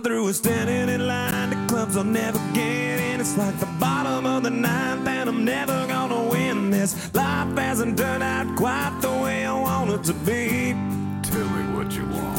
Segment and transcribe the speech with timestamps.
[0.00, 3.20] through with standing in line to clubs I'll never get in.
[3.20, 7.14] It's like the bottom of the ninth, and I'm never gonna win this.
[7.14, 10.74] Life hasn't turned out quite the way I want it to be.
[11.22, 12.38] Tell me what you want.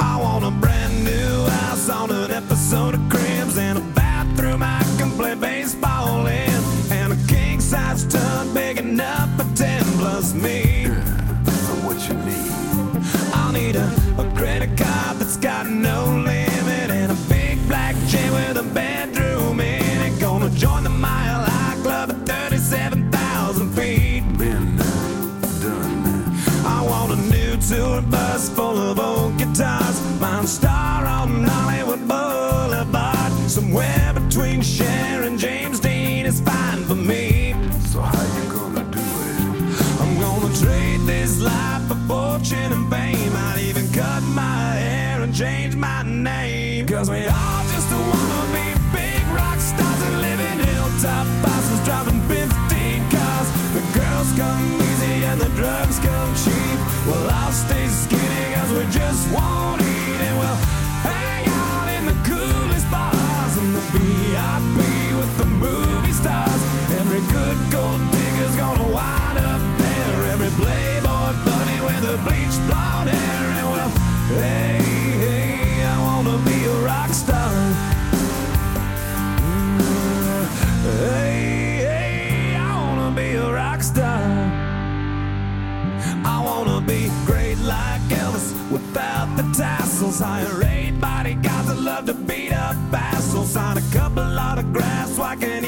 [0.00, 4.82] I want a brand new house on an episode of Cribs and a bathroom I
[4.98, 10.84] can play baseball in, and a king size tub big enough for ten plus me.
[10.86, 12.52] So what you need?
[13.34, 13.88] I'll need a,
[14.18, 16.05] a credit card that's got no
[42.46, 43.32] fortune and fame.
[43.34, 46.86] I'd even cut my hair and change my name.
[46.86, 52.25] Cause we all just wanna be big rock stars and live in hilltop houses driving
[89.96, 90.20] tassels.
[90.20, 91.00] Hire eight
[91.80, 93.52] love to beat up assholes.
[93.52, 95.65] Sign a couple autographs so I can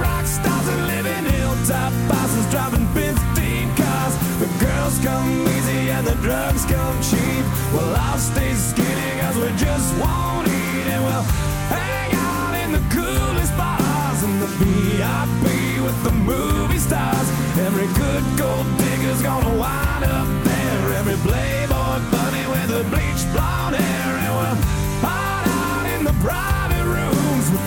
[0.00, 4.14] rock stars and live in hilltop houses driving 15 cars.
[4.40, 7.44] The girls come easy and the drugs come cheap.
[7.74, 11.26] Well, I'll stay skinny cause we just won't eat and we'll
[11.68, 15.44] hang out in the coolest bars and the VIP
[15.84, 17.28] with the movie stars.
[17.66, 20.82] Every good gold digger's gonna wind up there.
[21.00, 24.10] Every playboy bunny with a bleached blonde hair.
[24.24, 24.58] And we'll
[25.04, 26.59] hide out in the with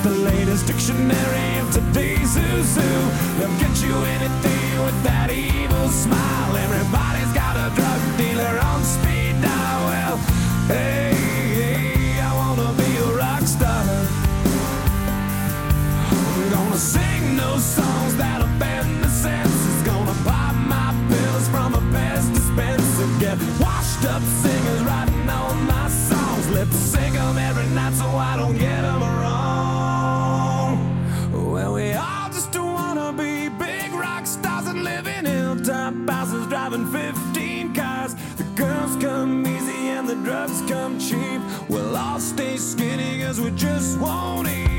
[0.03, 2.91] the latest dictionary of today's who's who.
[3.39, 6.57] They'll get you anything with that evil smile.
[6.57, 9.79] Everybody's got a drug dealer on speed dial.
[9.87, 10.17] Well,
[10.67, 11.15] hey,
[11.55, 13.83] hey, I wanna be a rock star.
[16.11, 19.83] I'm gonna sing those songs that offend the senses.
[19.87, 23.07] Gonna pop my pills from a best dispenser.
[23.23, 26.49] Get washed up singers writing all my songs.
[26.49, 29.02] Lip sync every night so I don't get 'em
[43.83, 44.72] just won't eat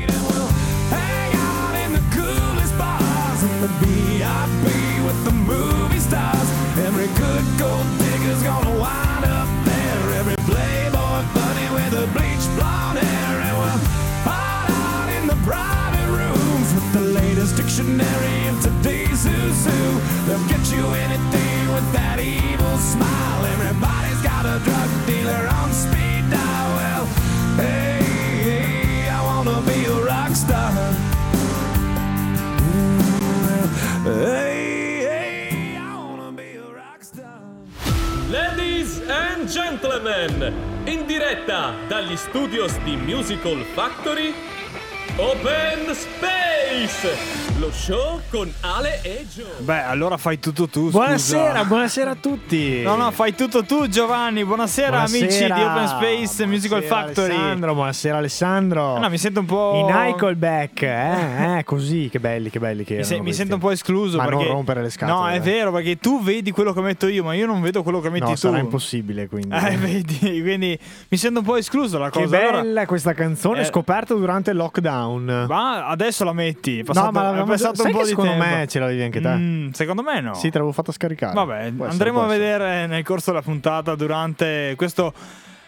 [40.27, 40.53] gentlemen,
[40.85, 44.33] in diretta dagli studios di Musical Factory,
[45.17, 46.44] Open Space,
[47.57, 49.45] lo show con Ale e Gio.
[49.59, 50.89] Beh, allora fai tutto tu.
[50.89, 50.97] scusa.
[50.97, 52.81] Buonasera, buonasera a tutti.
[52.81, 54.43] No, no, fai tutto tu, Giovanni.
[54.43, 55.55] Buonasera, amici Buonasera.
[55.55, 57.33] di Open Space Musical Buonasera, Factory.
[57.33, 58.97] Alessandro, buonasera Alessandro.
[58.99, 59.87] No, mi sento un po'.
[59.87, 63.61] I Nickelback, eh, eh, così, che belli, che belli che Mi, se- mi sento un
[63.61, 64.17] po' escluso.
[64.17, 64.43] Ma perché...
[64.43, 65.17] non rompere le scatole.
[65.17, 65.39] No, è eh.
[65.39, 68.25] vero, perché tu vedi quello che metto io, ma io non vedo quello che metti
[68.25, 68.35] No, tu.
[68.35, 69.55] sarà impossibile, quindi.
[69.55, 70.77] Eh, vedi, quindi
[71.07, 72.37] mi sento un po' escluso la Che cosa.
[72.37, 73.65] bella Allora, questa canzone, Eh.
[73.65, 75.45] scoperta durante il lockdown.
[75.47, 76.33] ma adesso la
[76.65, 76.79] metti.
[76.79, 78.45] È passato, no, ma è passato un po' di secondo tempo.
[78.45, 79.29] me ce l'avevi anche te.
[79.35, 80.33] Mm, secondo me no.
[80.33, 81.33] Sì, te l'avevo fatta scaricare.
[81.33, 82.39] Vabbè, Può andremo a essere.
[82.39, 85.13] vedere nel corso della puntata durante questo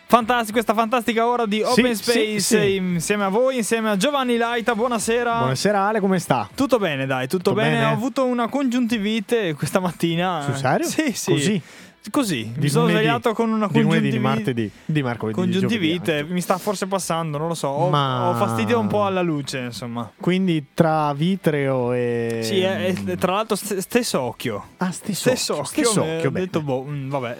[0.09, 2.75] Fantastico, questa fantastica ora di Open Sì, Space sì, sì.
[2.77, 4.73] insieme a voi, insieme a Giovanni Laita.
[4.73, 5.39] Buonasera.
[5.39, 6.47] Buonasera Ale, come sta?
[6.55, 7.71] Tutto bene, dai, tutto, Tutto bene.
[7.71, 7.85] bene?
[7.87, 10.43] Ho avuto una congiuntivite questa mattina.
[10.45, 10.87] Sul serio?
[10.87, 11.31] Sì, sì.
[11.31, 11.61] Così?
[12.09, 12.51] Così.
[12.53, 13.03] Di Mi sono lunedì.
[13.03, 14.17] svegliato con una Di lunedì, congiuntivite.
[14.17, 17.67] di martedì, di mercoledì, di Congiuntivite, giovedì mi sta forse passando, non lo so.
[17.67, 20.11] Ho, Ma- ho fastidio un po' alla luce, insomma.
[20.19, 22.39] Quindi tra vitreo e...
[22.43, 24.63] Sì, è, è- tra l'altro st- stesso occhio.
[24.77, 25.65] Ah, stesso, Stesso occhio.
[25.83, 27.37] stesso occhio, ho detto, boh, mm, vabbè.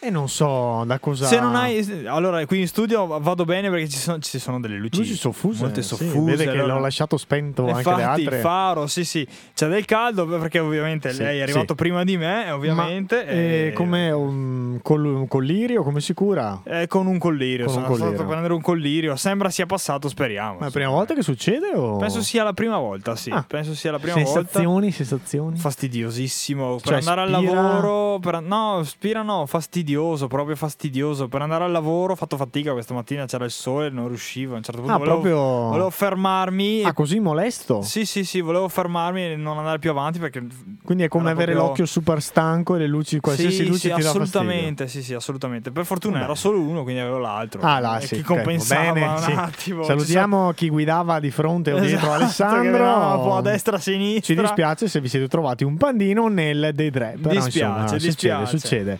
[0.00, 1.26] E non so da cosa...
[1.26, 2.06] Se non hai.
[2.06, 4.98] Allora, qui in studio vado bene perché ci sono, ci sono delle luci.
[4.98, 5.62] Luci soffuse.
[5.64, 6.20] Molte sì, soffuse.
[6.20, 8.36] vede che allora- l'ho lasciato spento anche Infatti, le altre.
[8.36, 9.26] il faro, sì, sì.
[9.54, 11.74] C'è del caldo perché ovviamente Sì, lei è arrivato sì.
[11.74, 13.16] prima di me, ovviamente.
[13.24, 16.60] Ma, eh, e- come un, col- un collirio, come si cura?
[16.64, 17.66] eh, con un collirio.
[17.66, 18.22] Con un sono stato collirio.
[18.24, 19.16] a prendere un collirio.
[19.16, 20.52] Sembra sia passato, speriamo.
[20.54, 21.96] Ma è la prima volta che succede o...
[21.96, 23.30] Penso sia la prima volta, sì.
[23.30, 23.44] Ah.
[23.46, 24.30] Penso sia la prima volta.
[24.32, 25.56] sensazioni, sensazioni?
[25.58, 28.18] Fastidiosissimo per Cioè, andare al spira- lavoro.
[28.20, 29.86] per- no, spira no, fastidioso,
[30.28, 31.28] proprio fastidioso.
[31.28, 34.54] Per andare al lavoro ho fatto fatica questa mattina, c'era il sole, non riuscivo.
[34.54, 35.38] A un certo punto Ah, volevo, proprio...
[35.68, 36.82] volevo fermarmi.
[36.84, 37.82] Ah, così molesto?
[37.82, 40.44] Sì, sì, sì, volevo fermarmi e non andare più avanti perché.
[40.84, 43.82] Quindi è come avere proprio- l'occhio super stanco e le luci, qualsiasi sì, luce sì,
[43.82, 44.22] ti dà fastidio.
[44.22, 45.70] assolutamente, sì, sì, assolutamente.
[45.70, 46.24] Per fortuna Vabbè.
[46.24, 47.60] era solo uno, quindi avevo l'altro.
[47.62, 49.32] Ah, là, E sì, Chi ok, compensava bene, un sì.
[49.32, 49.82] attimo.
[49.84, 52.84] Salutiamo chi guidava di fronte o Ci dietro Esatto, Alessandro.
[52.84, 54.34] un po' a destra a sinistra.
[54.34, 57.16] Ci dispiace se vi siete trovati un pandino nel dei tre.
[57.20, 58.58] Però, Dispiace, insomma, succede, dispiace.
[58.58, 58.98] succede.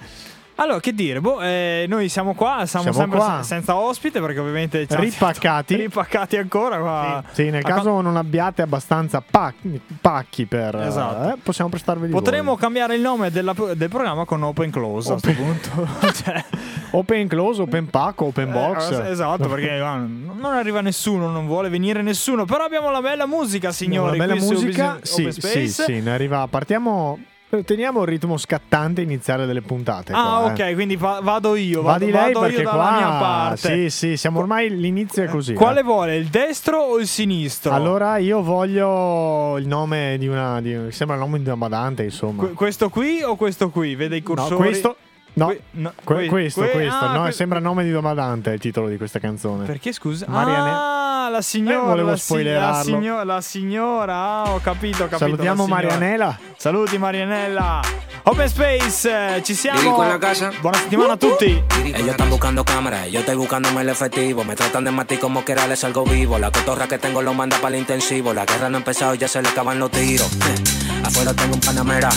[0.61, 3.39] Allora, che dire, boh, eh, noi siamo qua, siamo, Siamo sempre qua.
[3.43, 5.77] se- senza ospite perché ovviamente ci Ripaccati.
[5.87, 7.23] ripaccati ancora qua.
[7.31, 10.75] Sì, nel A caso non abbiate abbastanza pacchi, pacchi per...
[10.75, 11.33] Esatto.
[11.33, 12.61] eh, possiamo prestarveli Potremmo voi.
[12.61, 15.89] cambiare il nome della- del programma con Open Close Open- a questo punto.
[16.25, 16.45] Cioè,
[16.91, 18.91] Open close, open pack, open box.
[18.91, 22.47] eh, esatto, perché ah, non arriva nessuno, non vuole venire nessuno.
[22.47, 24.17] Però abbiamo la bella musica, signori.
[24.19, 24.99] Una bella musica.
[25.03, 26.47] Sì, sì, sì, ne arriva.
[26.49, 27.19] Partiamo...
[27.65, 30.13] Teniamo il ritmo scattante iniziale delle puntate.
[30.13, 30.75] Ah, qua, ok, eh.
[30.75, 31.81] quindi va- vado io.
[31.81, 33.57] Va Vado, di lei vado perché io qua mia parte.
[33.57, 35.55] Sì, sì, siamo ormai l'inizio è così.
[35.55, 35.83] Quale eh.
[35.83, 37.73] vuole, il destro o il sinistro?
[37.73, 42.43] Allora io voglio il nome di una di, sembra il nome di una badante, insomma.
[42.43, 43.95] Que- questo qui o questo qui?
[43.95, 44.57] Vede i no, cursori?
[44.57, 44.97] questo
[45.39, 48.01] No, Que- no, que- que- questo, que- questo, ah, no, que- sembra nome di una
[48.01, 49.65] badante il titolo di questa canzone.
[49.67, 50.27] Perché scusa?
[50.29, 51.77] Marianne- Ah, la signora.
[51.77, 52.83] Eh, volevo la, si- la, spoilerarlo.
[52.97, 54.15] signora la signora.
[54.15, 55.19] Ah, ho capito, ho capito.
[55.19, 55.89] Salutiamo la signora.
[55.95, 56.39] Marianela.
[56.57, 57.81] Saluti Marianella.
[58.25, 60.03] Open Space, eh, ci siamo.
[60.03, 60.51] La casa.
[60.61, 61.63] Buona settimana a tutti.
[61.85, 64.43] Ellos están buscando cámaras, yo estoy buscándome el efectivo.
[64.45, 66.39] Me tratan de matar como quiera les salgo vivo.
[66.39, 68.33] La cotorra que tengo lo manda para el intensivo.
[68.35, 70.31] La guerra no ha empezado y ya se le acaban los tiros.
[70.33, 72.09] Eh, Afuera tengo un panamera.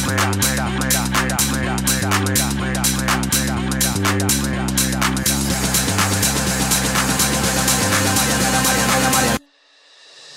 [4.19, 4.50] Stop.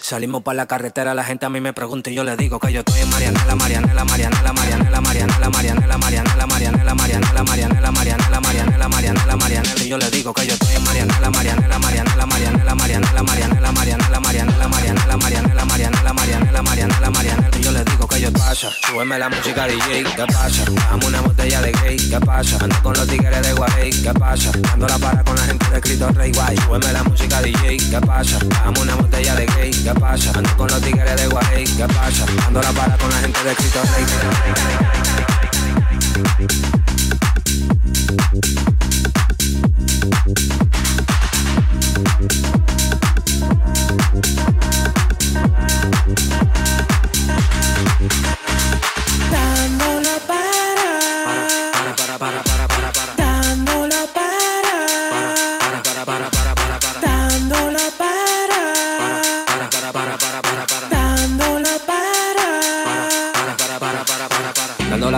[0.04, 2.70] Salimos para la carretera, la gente a mí me pregunta y yo le digo que
[2.70, 8.88] yo estoy en Marianela, Marianela, Marianela, Marianela, Marianela, Marianela, Marianela, Marianela, Marianela, Marianela, Marianela, Marianela,
[8.90, 13.22] Marianela, Marianela, y yo le digo que yo estoy en Marianela, Marianela, Marianela, Marianela, Marianela,
[13.22, 18.32] Marianela, Marianela, Marianela, Marianela, Marianela, Marianela, Marianela, Marianela, Marianela, y yo le digo que yo
[18.32, 20.64] pasa, súbeme la música DJ, ¿qué pasa?
[20.70, 22.58] Dame una botella de gay, ¿qué pasa?
[22.60, 24.50] Ando con los tigres de Guay, ¿qué pasa?
[24.60, 28.00] Dando la para con la gente de Cristo Rey Guay, súbeme la música DJ, ¿qué
[28.06, 28.38] pasa?
[28.64, 32.24] Dame una botella de gay, ¿qué Ando con los tigres de Guay, ¿qué pasa?
[32.36, 34.04] Dando la para con la gente de Cristo Rey.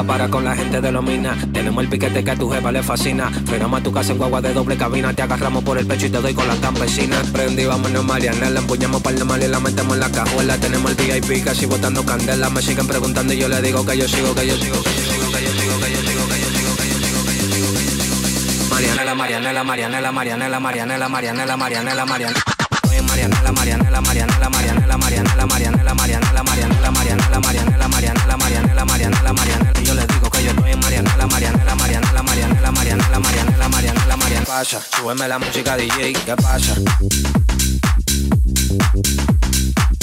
[0.07, 0.17] Para.
[0.17, 1.37] La para con la gente de los minas.
[1.53, 3.31] Tenemos el piquete que a tu jefa le fascina.
[3.45, 5.13] Frenamos a tu casa en guagua de doble cabina.
[5.13, 7.31] Te agarramos por el pecho y te doy con las campesinas.
[7.31, 8.49] Prendí, vámonos Mariana.
[8.49, 10.57] Empuñamos par de mal y la metemos en la cajuela.
[10.59, 12.49] Tenemos el VIP casi botando candela.
[12.51, 15.03] Me siguen preguntando y yo le digo que yo sigo, que yo sigo, que yo
[15.03, 17.49] sigo, que yo sigo, que yo sigo, que yo sigo, que yo sigo, que yo
[17.49, 18.75] sigo, que yo sigo.
[18.75, 22.41] Marianela, Marianela, Marianela, Marianela, Marianela, Marianela, Marianela, Marianela.
[22.41, 22.66] Estoy
[22.97, 29.81] en Marianela, Marianela, Marianela, Marianela, Marianela, Marianela, Marianela, Marianela, Marianela, Marianela, Marianela, Marianela, Marianela, Marianela.
[29.83, 34.47] Yo les digo que yo en Marianela, Marianela, Marianela, Marianela, Marianela, Marianela, Marianela, Marianela.
[34.47, 36.75] Pasa, súbeme la música DJ, ¿qué pasa?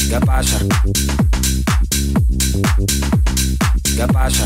[0.09, 0.59] ¿Qué pasa?
[3.95, 4.45] ¿Qué pasa?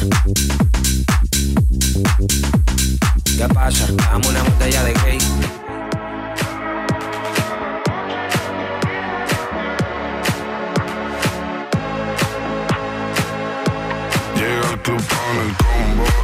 [3.37, 3.87] ¿Qué pasa?
[3.91, 5.66] Dame una botella de gay.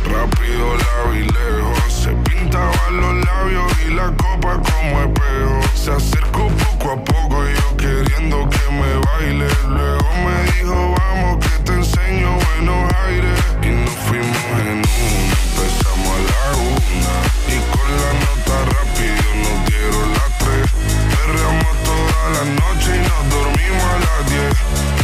[0.06, 1.94] Rápido la vi lejos.
[1.94, 5.62] Se pintaba los labios y la copa como espejo.
[5.76, 9.48] Se acercó poco a poco y yo queriendo que me baile.
[9.70, 13.40] Luego me dijo, vamos que te enseño buenos aires.
[13.64, 17.16] Y nos fuimos en una, empezamos a la una.
[17.48, 20.66] Y con la nota rápido nos dieron las tres.
[21.14, 24.56] Perreamos toda la noche y nos dormimos a las diez.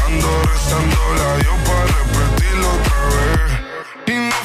[0.06, 3.59] Ando rezando la Dios para repetirlo otra vez.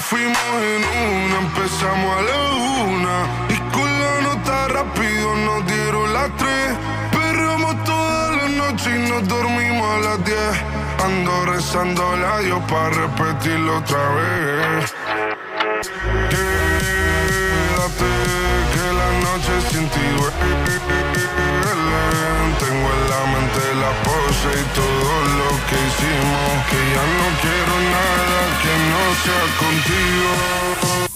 [0.01, 2.39] Fuimos en una, empezamos a la
[2.85, 3.27] una.
[3.49, 6.77] Y con la nota rápido nos dieron las tres.
[7.11, 10.57] Perreamos toda la noche y nos dormimos a las diez.
[11.05, 14.95] Ando rezando a Dios para repetirlo otra vez.
[16.31, 18.11] Quédate
[18.73, 21.04] que la noche sin ti
[23.85, 26.51] la pose y todo lo que hicimos.
[26.71, 31.14] Que ya no quiero nada que no sea contigo.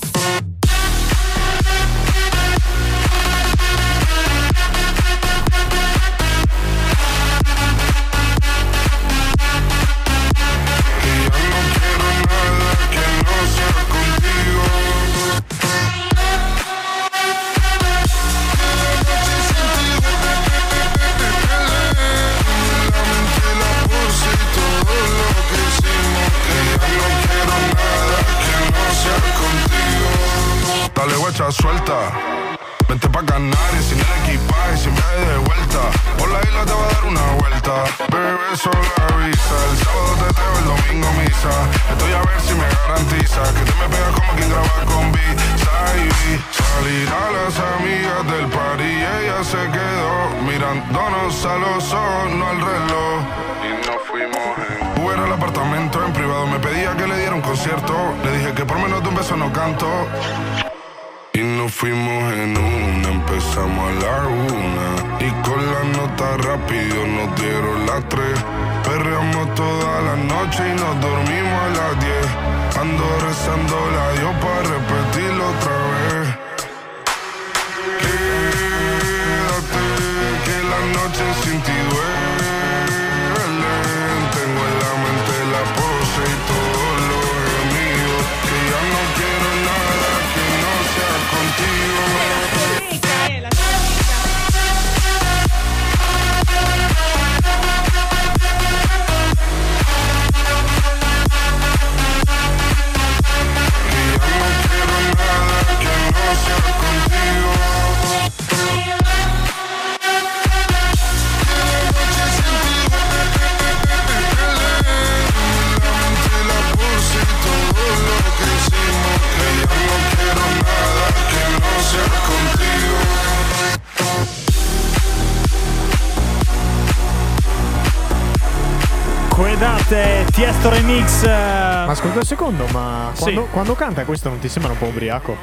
[129.88, 131.22] Quedate, Tiesto Remix.
[131.22, 133.22] eh, Ma ascolta un secondo, ma Sì.
[133.22, 135.34] quando, quando canta questo non ti sembra un po' ubriaco?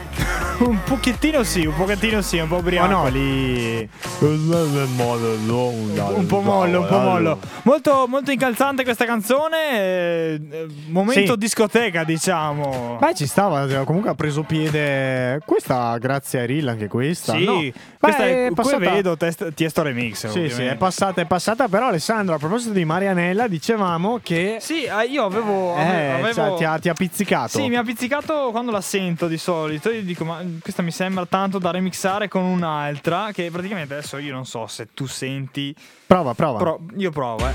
[0.66, 2.92] un pochettino sì, un pochettino sì, un po' Ma ubriaco.
[2.92, 3.88] no, lì.
[4.20, 7.40] Un po' mollo, un po' mollo.
[7.64, 9.72] Molto, molto incalzante questa canzone.
[9.72, 11.38] eh, eh, momento Sì.
[11.38, 12.98] discoteca, diciamo.
[13.00, 15.40] Beh, ci stava, cioè, comunque ha preso piede.
[15.46, 17.34] Questa, grazie a Rill, anche questa.
[17.34, 17.60] sì, no.
[18.00, 20.28] questa Beh, è, passata- vedo test- Tiesto Remix.
[20.28, 21.68] Sì, sì, è passata, è passata.
[21.68, 24.58] Però, Alessandro, a proposito di Marianella, dicevamo che.
[24.60, 25.76] Sì, eh, io avevo.
[25.76, 27.58] eh, avevo- cioè, ti, ha, ti ha pizzicato.
[27.60, 29.90] Sì, mi ha pizzicato quando la sento di solito.
[29.90, 33.32] Io dico, ma questa mi sembra tanto da remixare con un'altra.
[33.32, 35.76] Che praticamente adesso io non so se tu senti.
[36.06, 36.58] Prova, prova.
[36.58, 37.54] Però io provo, eh.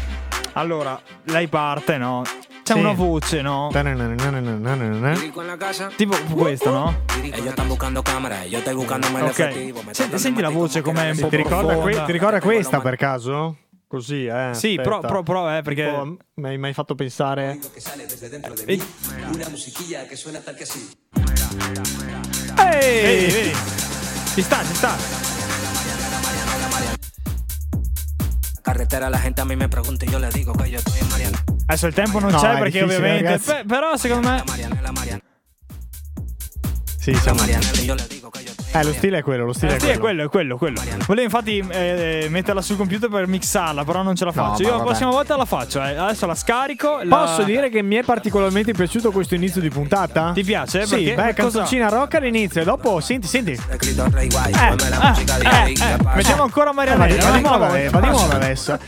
[0.55, 2.23] Allora, lei parte, no?
[2.65, 2.79] C'è Sì.
[2.81, 3.69] una voce, no?
[5.97, 7.05] Tipo questa, no?
[8.75, 9.33] Buscándome el Ok.
[9.93, 13.57] Senti, senti la voce com'è un po' Ti ricorda, que- ti ricorda questa per caso?
[13.87, 14.51] Così, eh.
[14.53, 15.85] Sì, però, però, però, eh, perché.
[15.87, 17.59] Un po' Mi hai mai fatto pensare.
[18.67, 18.81] Ehi.
[18.81, 18.83] Ehi!
[19.27, 19.51] Vedi, vedi.
[22.23, 22.30] Ci
[24.43, 24.97] sta, ci sta.
[28.63, 31.09] Carretera la gente a mí me pregunta y yo le digo que yo estoy en
[31.09, 31.45] Mariana.
[31.67, 33.25] Adesso il tempo non No, c'è è perché difficile, ovviamente.
[33.31, 33.53] ragazzi.
[33.53, 34.37] Beh, però secondo me.
[34.39, 35.21] La Mariana, la Mariana,
[36.99, 37.39] Sì, la siamo.
[37.41, 39.53] Mariana y yo le digo que yo estoy en Eh, lo stile è quello, lo
[39.53, 40.25] stile Eh, è sì, quello.
[40.25, 41.05] è quello, è quello, è quello.
[41.07, 44.63] Volevo infatti eh, metterla sul computer per mixarla, però non ce la No, faccio.
[44.63, 45.97] ma Io la prossima volta la faccio, eh.
[45.97, 47.01] Adesso la scarico.
[47.03, 50.31] la- Posso dire che mi è particolarmente piaciuto questo inizio di puntata?
[50.33, 50.87] Ti piace?
[50.87, 53.51] Sì, Perché- beh, canzoncina rock all'inizio e dopo, senti, senti.
[53.51, 56.15] Eh, eh, eh, eh, ¿qué pasa?
[56.15, 57.57] Mettiamo ancora di, Marianella.
[57.57, 58.79] va di eh, moda adesso.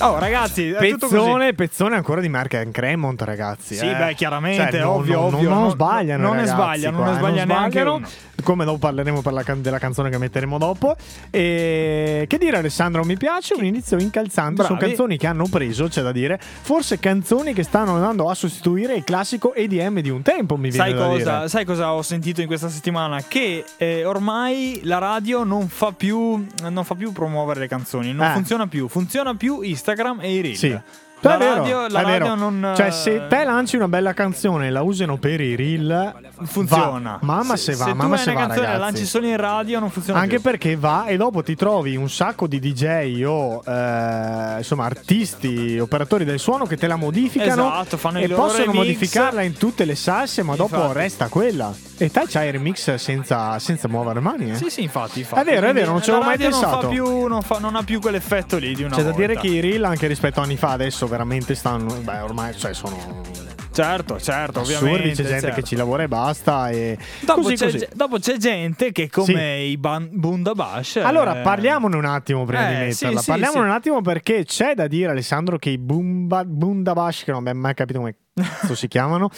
[0.00, 0.74] Oh, ragazzi.
[0.76, 3.74] Pezzone, pezzone ancora di Mark and Cremont, ragazzi.
[3.76, 3.94] Sì, eh.
[3.94, 7.12] beh, chiaramente, Cioè, non- ovvio, non, ovvio, Non, non- sbagliano, non ne sbagliano, non qua,
[7.12, 7.94] ne eh, sbaglia neanche sbagliano.
[7.96, 8.08] uno.
[8.42, 10.96] Come dopo parleremo per la can- della canzone che metteremo dopo.
[11.30, 13.04] E che dire, Alessandro?
[13.04, 14.62] Mi piace un inizio incalzante.
[14.64, 14.92] Sono Bravi.
[14.94, 16.38] canzoni che hanno preso, c'è da dire.
[16.40, 20.56] Forse canzoni che stanno andando a sostituire il classico EDM di un tempo.
[20.56, 21.48] Mi viene Sai da cosa, dire.
[21.48, 23.22] sai cosa ho sentito in questa settimana?
[23.26, 28.26] Che eh, ormai la radio non fa, più, non fa più promuovere le canzoni, non
[28.26, 28.32] Eh.
[28.32, 28.88] funziona più.
[28.88, 29.82] Funziona più Instagram
[30.22, 30.56] e i reel.
[30.56, 30.78] Sì.
[31.28, 32.72] La vero, radio, la radio non.
[32.76, 36.14] Cioè, eh, se te lanci una bella canzone e la usano per i reel,
[36.44, 37.18] funziona.
[37.20, 37.26] va.
[37.26, 38.92] Mamma se, va, se mamma se va, una canzone e la ragazzi.
[38.92, 40.42] lanci solo in radio, non funziona Anche più.
[40.42, 46.24] perché va e dopo ti trovi un sacco di DJ o eh, insomma artisti, operatori
[46.24, 48.74] del suono che te la modificano Esatto, fanno e possono remix.
[48.76, 50.98] modificarla in tutte le salse, ma dopo Infatti.
[50.98, 51.72] resta quella.
[51.96, 54.50] E te c'hai il remix senza, senza muovere mani.
[54.50, 54.54] Eh?
[54.56, 55.40] Sì, sì, infatti, infatti.
[55.40, 56.80] È vero, è vero, non La avevo mai radio Non, pensato.
[56.82, 59.26] fa più, non, fa- non ha più quell'effetto lì di una C'è da volta.
[59.26, 61.94] dire che i reel, anche rispetto a anni fa, adesso veramente stanno.
[61.94, 63.22] Beh, ormai cioè, sono
[63.70, 64.84] Certo, certo, assurdi.
[64.84, 65.08] ovviamente.
[65.22, 65.54] C'è gente certo.
[65.56, 66.70] che ci lavora e basta.
[66.70, 67.88] E Dopo, così, c'è, così.
[67.92, 70.96] dopo c'è gente che, come i ban- Bundabash.
[71.02, 73.20] Allora, eh, parliamone un attimo prima Eh, di sì, metterla.
[73.20, 73.68] sì, parliamone sì.
[73.68, 77.74] un attimo perché c'è da dire, Alessandro, che i Bumba, Bundabash, che non abbiamo mai
[77.74, 78.14] capito come
[78.74, 79.28] si chiamano,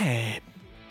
[0.00, 0.40] eh,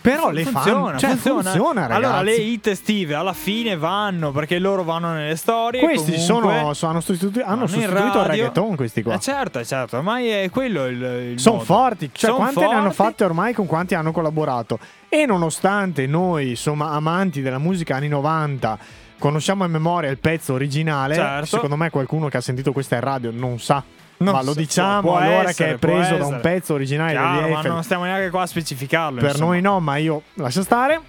[0.04, 1.00] però le funziona, fanno.
[1.00, 1.42] Cioè, funziona.
[1.52, 1.88] funziona.
[1.88, 5.80] Allora, le hit estive alla fine vanno perché loro vanno nelle storie.
[5.82, 9.14] Questi comunque, sono, sono- hanno sostituito, hanno sostituito il reggaeton, questi qua.
[9.16, 11.02] Eh, certo, certo, ormai è quello il.
[11.32, 12.96] il Sono forti, cioè Son quante ne hanno forti.
[12.96, 14.78] fatte ormai con quanti hanno collaborato.
[15.10, 18.78] E nonostante noi, insomma, amanti della musica anni 90,
[19.18, 21.46] conosciamo a memoria il pezzo originale, Certo.
[21.46, 23.82] secondo me qualcuno che ha sentito questa in radio non sa.
[24.18, 27.48] Non ma lo diciamo può allora essere, che è preso da un pezzo originale Chiaro,
[27.50, 29.20] ma non stiamo neanche qua a specificarlo.
[29.20, 29.52] Per insomma.
[29.52, 31.02] noi no, ma io lascia stare.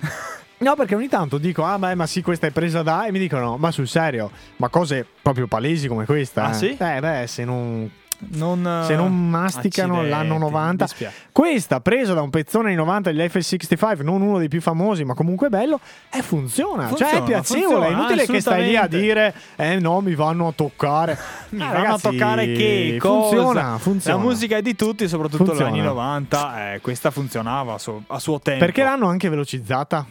[0.59, 3.07] No, perché ogni tanto dico, ah, beh, ma sì, questa è presa da.
[3.07, 6.45] E mi dicono, ma sul serio, ma cose proprio palesi come questa.
[6.45, 6.55] Ah, eh?
[6.55, 6.77] sì?
[6.79, 7.91] Eh, beh, se non.
[8.19, 11.17] Non, Se non masticano accidenti, l'anno 90, mi dispiace.
[11.33, 15.15] questa presa da un pezzone anni 90 degli F65, non uno dei più famosi, ma
[15.15, 15.79] comunque bello,
[16.13, 16.87] e funziona.
[16.95, 17.67] cioè è Funziona, piacevole.
[17.67, 21.19] funziona, è inutile che stai lì a dire, eh no, mi vanno a toccare.
[21.51, 23.79] Mi Ah, vanno a toccare che funziona, cosa?
[23.79, 24.17] funziona.
[24.17, 25.71] La musica è di tutti, soprattutto Funziona.
[25.71, 26.73] negli anni 90.
[26.75, 28.65] Eh, questa funzionava a suo, a suo tempo.
[28.65, 30.05] Perché l'hanno anche velocizzata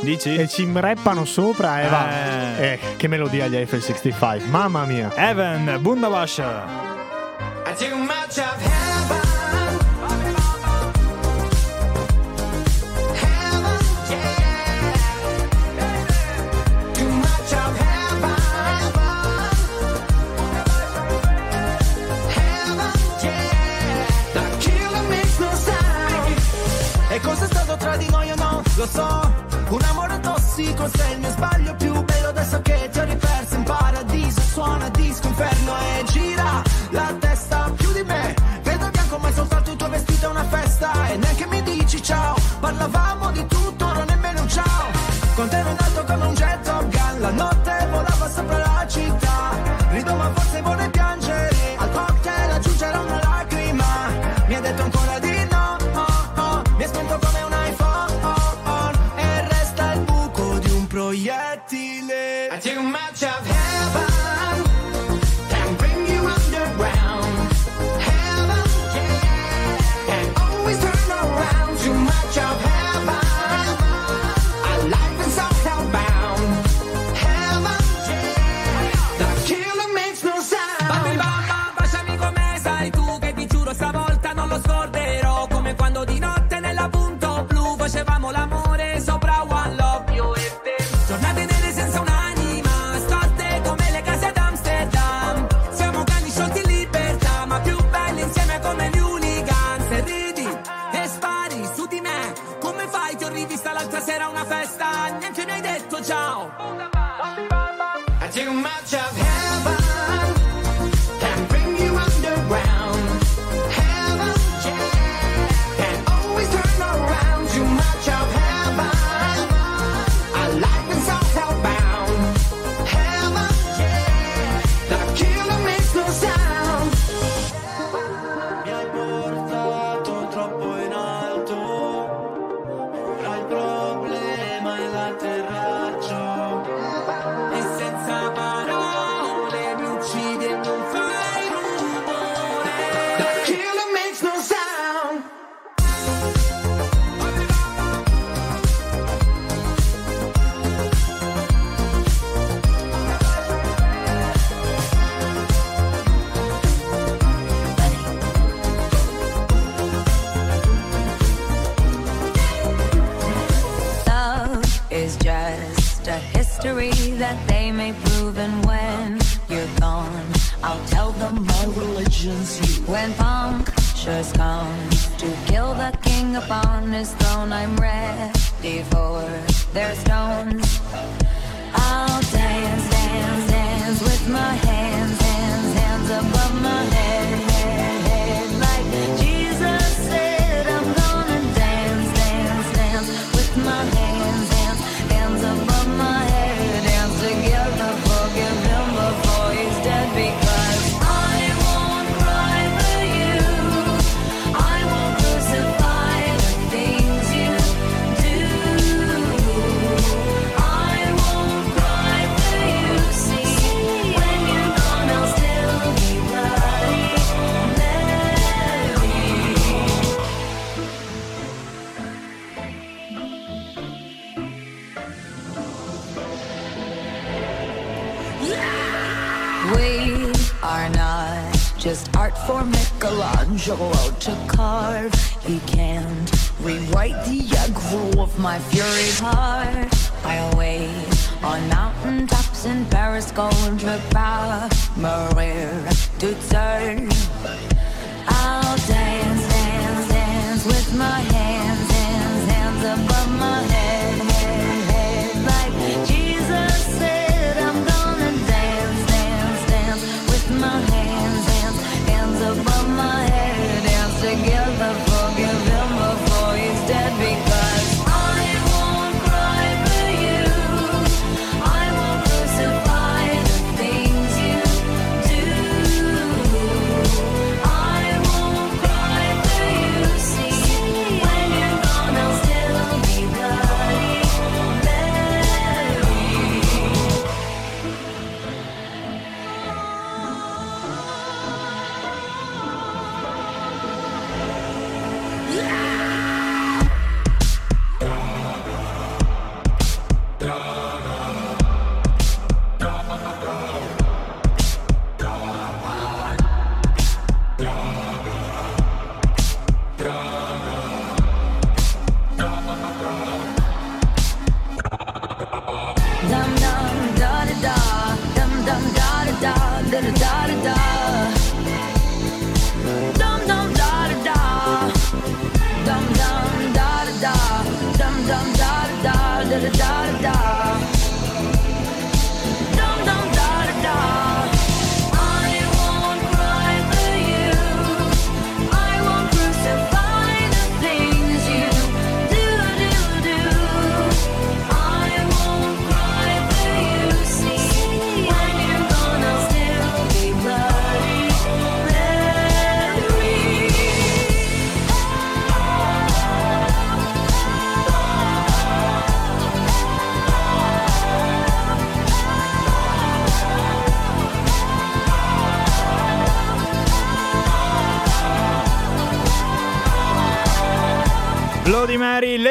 [0.00, 0.34] Dici?
[0.34, 2.08] e ci reppano sopra e va.
[2.58, 2.72] Eh.
[2.72, 5.12] Eh, che melodia gli F65, mamma mia.
[5.16, 6.42] Evan, Bundabash.
[7.78, 9.20] Too much of heaven.
[13.14, 14.94] Heaven, yeah.
[16.94, 18.34] Too much of heaven.
[22.36, 24.06] Heaven, yeah.
[24.32, 26.36] The killer makes no sound.
[27.10, 28.62] E cos'è stato tra di noi o no?
[28.76, 29.32] Lo so,
[29.68, 33.62] un amore tossico se il mio sbaglio più bello adesso che ti ho riperso in
[33.64, 38.34] paradiso suona disco inferno e gira la testa più di me.
[38.62, 41.08] Vedo bianco ma è soltanto il tuo vestito è una festa.
[41.08, 44.90] E neanche mi dici ciao parlavamo di tutto non nemmeno un ciao.
[45.34, 46.75] Con te in alto come un jet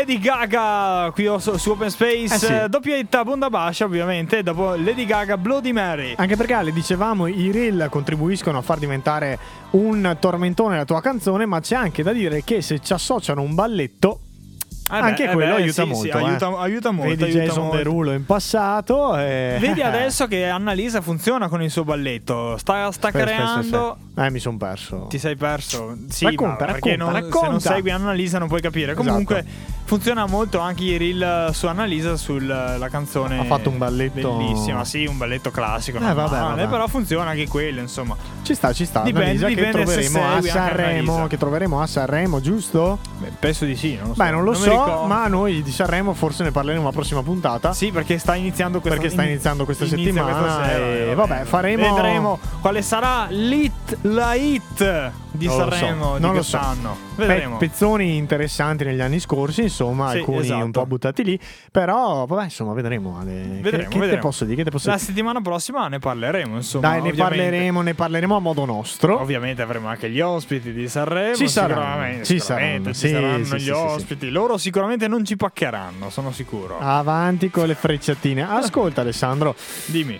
[0.06, 2.46] Lady Gaga qui su Open Space, Eh sì.
[2.54, 6.14] eh, doppietta Bunda Bascia ovviamente, dopo Lady Gaga, Bloody Mary.
[6.16, 9.40] Anche perché le dicevamo, i reel contribuiscono a far diventare
[9.72, 13.56] un tormentone la tua canzone, ma c'è anche da dire che se ci associano un
[13.56, 14.20] balletto,
[14.88, 16.02] Eh beh, anche eh quello beh, aiuta sì, molto.
[16.04, 16.12] sì, eh.
[16.28, 17.10] aiuta, aiuta molto.
[17.10, 17.78] Vedi aiuta Jason molto.
[17.78, 19.18] Derulo in passato.
[19.18, 19.58] E...
[19.60, 23.90] Vedi adesso che Annalisa funziona con il suo balletto, sta, sta Aspetta, aspetta, creando...
[23.92, 24.24] aspetta.
[24.28, 25.08] Eh, mi sono perso.
[25.10, 25.98] Ti sei perso?
[26.10, 27.50] Sì, Racconta, ma perché racconta, non- se racconta.
[27.50, 28.92] non segui Annalisa non puoi capire.
[28.92, 29.44] Esatto.
[29.88, 33.38] Funziona molto anche i reel su Annalisa sulla canzone.
[33.38, 36.00] Ha fatto un balletto- Bellissima, sì, un balletto classico.
[36.00, 36.68] Eh, vabbè, vabbè.
[36.68, 38.16] Però funziona anche quello, insomma.
[38.42, 39.02] Ci sta, ci sta.
[39.04, 41.28] Dipende- Annalisa, che dipende se troveremo a Sanremo.
[41.28, 42.98] Che troveremo a Sanremo, giusto?
[43.20, 44.24] Beh, penso di sì, non lo so.
[44.24, 47.72] Beh, non lo mi so, ma noi di Sanremo forse ne parleremo la prossima puntata.
[47.74, 51.14] Sì, perché sta iniziando questa Perché sta iniziando questa inizia settimana questa sera, e eh,
[51.16, 56.32] vabbè, faremo- Vedremo quale sarà l'hit, la hit di Non lo so, Sanremo di non
[56.34, 56.98] quest'anno.
[57.16, 57.58] Pe- Vedremo.
[57.58, 60.64] pezzoni interessanti negli anni scorsi, insomma, Sì, alcuni esatto.
[60.66, 61.40] un po' buttati lì.
[61.72, 63.18] Però, vabbè, insomma, vedremo.
[63.20, 63.32] Ale.
[63.32, 64.22] Che- Vedremo, che, te vedremo.
[64.22, 64.56] posso dire?
[64.58, 65.06] Che te posso La dire?
[65.08, 66.88] settimana prossima ne parleremo, insomma.
[66.90, 69.20] Dai, ne parleremo, ne parleremo a modo nostro.
[69.20, 71.36] Ovviamente avremo anche gli ospiti di Sanremo.
[71.36, 74.30] Ci saranno, sicuramente, ci saranno, ci sì, saranno sì, gli ospiti.
[74.30, 76.78] Loro sicuramente non ci paccheranno, sono sicuro.
[76.80, 78.44] Avanti con le frecciatine.
[78.48, 80.20] Ascolta, Alessandro, Dimmi.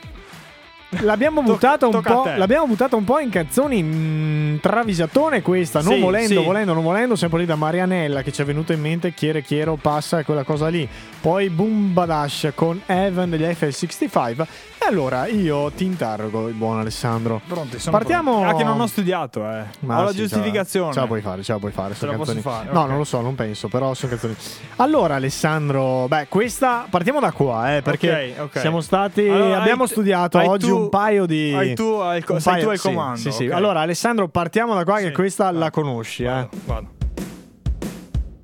[1.02, 2.24] L'abbiamo buttata un po'.
[2.36, 5.82] L'abbiamo buttata un po' in canzoni mm, travisatone questa.
[5.82, 6.46] Non Sì, volendo, sì.
[6.46, 7.16] volendo, non volendo.
[7.16, 9.14] Sempre lì da Marianella che ci è venuto in mente.
[9.14, 10.88] Chiere Chiero passa quella cosa lì.
[11.22, 14.46] Poi Boom Badash con Evan degli FL65.
[14.78, 17.42] E allora io ti interrogo, il buon Alessandro.
[17.48, 18.54] Pronti, sono Partiamo- pronti.
[18.54, 19.64] Ah, che non ho studiato, eh.
[19.80, 20.94] Ma ho la sì, giustificazione.
[20.94, 21.94] Ce la puoi fare, ce la puoi fare.
[21.96, 22.42] Ce posso canzoni.
[22.42, 22.88] fare, No, ok.
[22.90, 24.36] non lo so, non penso, però sono canzoni.
[24.78, 28.60] Allora, Alessandro, beh, questa partiamo da qua, eh, perché Ok, ok.
[28.60, 29.28] siamo stati.
[29.28, 31.54] Allora, abbiamo hai tu- studiato hai oggi tu- un paio di.
[31.56, 33.46] hai tu al co- sei paio- tu al comando, Sì, sì.
[33.48, 33.54] ok.
[33.54, 35.56] Allora, Alessandro, partiamo da qua, che questa vai.
[35.60, 36.28] la conosci, eh.
[36.28, 36.88] Vado, vado.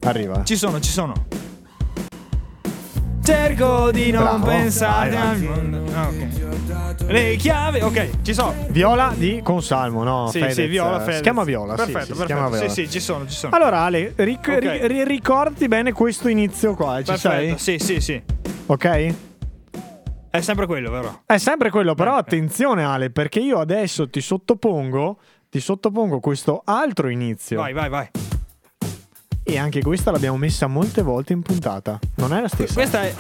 [0.04, 0.44] Arriva.
[0.44, 1.13] Ci sono, ci sono.
[3.24, 4.46] Cerco di non Bravo.
[4.48, 5.84] pensare al mondo.
[5.94, 6.39] Ah, ok.
[7.08, 8.54] Le chiavi, ok, ci sono.
[8.70, 10.28] Viola di Consalmo, no?
[10.32, 10.56] Sì, Fedez.
[10.56, 11.22] sì, Viola Si Fedez.
[11.22, 12.26] chiama Viola, Perfetto, sì, si perfetto.
[12.26, 12.70] chiama Viola.
[12.70, 13.56] Sì, sì, ci sono, ci sono.
[13.56, 14.60] Allora, Ale, ric- Ok.
[14.60, 17.58] ri- ri- ricordi bene questo inizio qua, eh, ci perfetto.
[17.58, 17.78] sei?
[17.80, 18.22] Sì, sì, sì.
[18.67, 19.13] Ok?
[20.32, 21.24] È sempre quello, vero?
[21.26, 25.17] È sempre quello, però attenzione Ale, perché io adesso ti sottopongo,
[25.50, 27.60] ti sottopongo questo altro inizio.
[27.60, 28.08] Vai, vai, vai.
[29.44, 32.00] E anche questa l'abbiamo messa molte volte in puntata.
[32.15, 32.74] Non è la stessa.
[32.76, 33.13] Questa è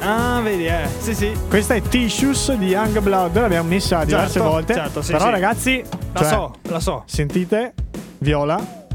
[0.00, 0.86] Ah, vedi, eh.
[0.98, 1.32] Sì, sì.
[1.48, 4.74] Questa è Tissues di Young Blood, l'abbiamo messa diverse Certo, volte.
[4.74, 5.30] certo, sì, però sì.
[5.30, 7.02] ragazzi, La cioè, so, la so.
[7.06, 7.74] Sentite
[8.18, 8.86] Viola.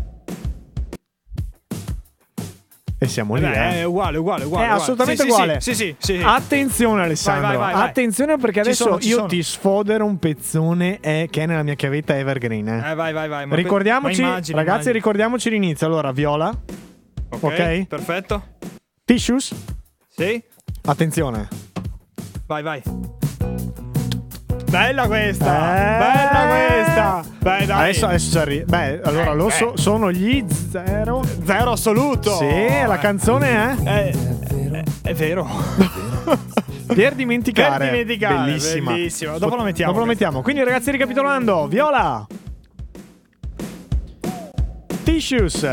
[3.03, 3.71] E siamo lì, Beh, eh.
[3.79, 4.65] È uguale, uguale, uguale.
[4.67, 5.59] È assolutamente Sì, uguale.
[5.59, 6.15] Sì, sì, sì.
[6.17, 6.21] sì.
[6.23, 11.27] Attenzione Alessandro, Vai, vai, vai, attenzione perché adesso sono, io ti sfodero un pezzone eh,
[11.29, 12.67] che è nella mia chiavetta Evergreen.
[12.67, 12.91] eh.
[12.91, 13.45] Eh, vai, vai, vai.
[13.45, 14.93] ma ricordiamoci, ma immagini, ragazzi, immagini.
[14.93, 15.85] ricordiamoci l'inizio.
[15.87, 16.53] Allora, Viola,
[17.41, 17.87] Ok.
[17.87, 18.43] Perfetto.
[19.03, 19.53] Tissues,
[20.07, 20.41] Sì.
[20.85, 21.47] attenzione.
[22.47, 22.81] Vai, vai.
[24.69, 25.75] Bella questa!
[25.75, 25.97] Eh.
[25.99, 27.23] Bella questa!
[27.39, 27.81] Beh, dai.
[27.89, 28.65] Adesso, adesso ci arriva.
[28.65, 29.51] Beh, allora, Eh, lo eh.
[29.51, 31.22] so- sono gli zero.
[31.45, 32.37] Zero assoluto!
[32.37, 32.45] Sì,
[32.87, 34.13] la canzone è Eh,
[34.77, 35.47] eh, è vero.
[36.87, 37.77] Per dimenticare.
[37.77, 38.91] Per dimenticare, Bellissima.
[38.91, 39.37] bellissima.
[39.37, 40.25] Dopo la mettiamo Dopo questa.
[40.25, 40.41] mettiamo.
[40.43, 42.25] Quindi, ragazzi, ricapitolando: Viola,
[45.03, 45.67] Tissues.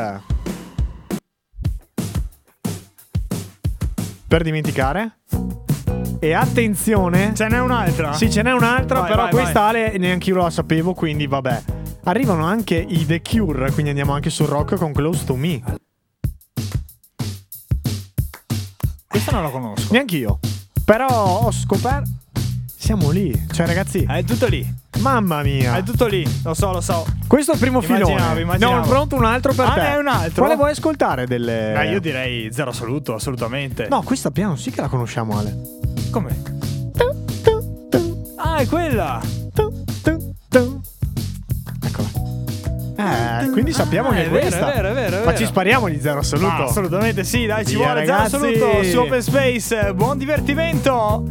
[4.28, 5.18] Per dimenticare.
[6.20, 7.32] E attenzione.
[7.34, 8.12] Ce n'è un'altra?
[8.12, 9.68] Sì, ce n'è un'altra, Vai, però vai, questa vai.
[9.84, 11.62] Ale neanche io la sapevo, quindi vabbè.
[12.04, 15.62] Arrivano anche i The Cure, quindi andiamo anche sul rock con Close to Me.
[19.06, 19.92] Questa non la conosco.
[19.92, 20.38] Neanche io.
[20.84, 22.08] Però ho scoperto.
[22.76, 23.46] Siamo lì.
[23.52, 24.66] Cioè, ragazzi, È tutto lì.
[25.00, 25.76] mamma mia.
[25.76, 26.26] È tutto lì.
[26.42, 27.04] Lo so, lo so.
[27.26, 28.40] Questo è il primo Immaginavo, filone.
[28.40, 28.76] immaginavo.
[28.80, 29.80] No, pronto un altro per Ah, te.
[29.80, 30.42] ne hai un altro?
[30.44, 33.86] Quale vuoi ascoltare delle Beh, io direi zero assoluto, assolutamente.
[33.88, 35.56] No, questa piano sì che la conosciamo, Ale.
[36.10, 36.42] Come?
[38.36, 39.20] Ah, è quella!
[39.52, 40.80] Tu, tu, tu.
[43.00, 44.72] Eh, quindi sappiamo Ah, che è è questa.
[44.72, 45.36] è vero, è vero, è Ma vero.
[45.38, 46.48] ci spariamo gli zero assoluto.
[46.52, 48.34] Ah, assolutamente sì, dai, ci vuole zero ragazzi.
[48.36, 49.94] assoluto su Open Space.
[49.94, 51.24] Buon divertimento!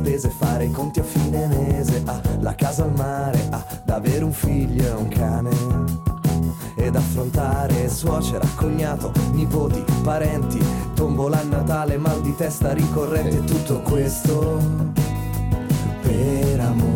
[0.00, 4.24] A fare i conti a fine mese, ah, la casa al mare, ah, da avere
[4.24, 5.50] un figlio e un cane.
[6.76, 10.58] Ed affrontare suocera, cognato, nipoti, parenti,
[10.94, 14.58] tombola a Natale, mal di testa ricorrente, tutto questo
[16.00, 16.91] per amore.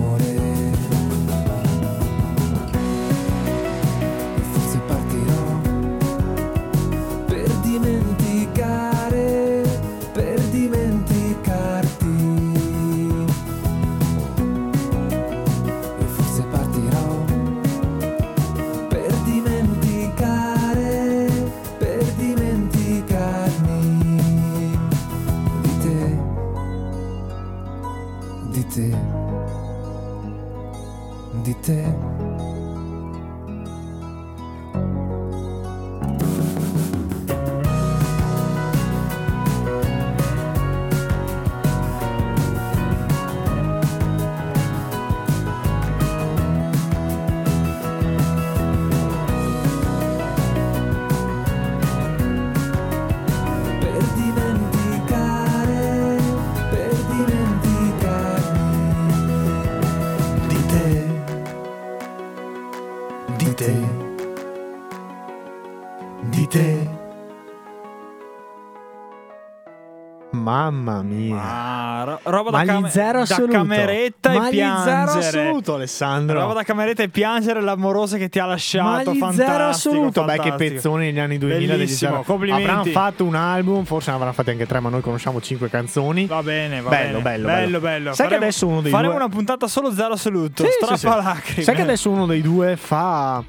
[72.36, 75.06] Roba da, cam- zero da cameretta Ma e piangere.
[75.06, 76.40] zero assoluto, Alessandro.
[76.40, 79.12] Roba da cameretta e piangere l'amorosa che ti ha lasciato.
[79.12, 80.24] Ma fantastico, zero assoluto.
[80.24, 80.72] Beh, che fantastico.
[80.74, 82.62] pezzoni negli anni 2000 degli Bellissimo, complimenti.
[82.68, 86.26] Avranno fatto un album, forse ne avranno fatti anche tre, ma noi conosciamo cinque canzoni.
[86.26, 87.22] Va bene, va Bello, bene.
[87.22, 87.80] bello, bello, bello.
[87.80, 88.14] bello.
[88.14, 90.64] Sai che Faremo- adesso uno dei faremo due- una puntata solo zero assoluto.
[90.64, 90.96] Sì, sì, sì.
[90.96, 91.62] Strappalacrime.
[91.62, 93.42] Sai che adesso uno dei due fa.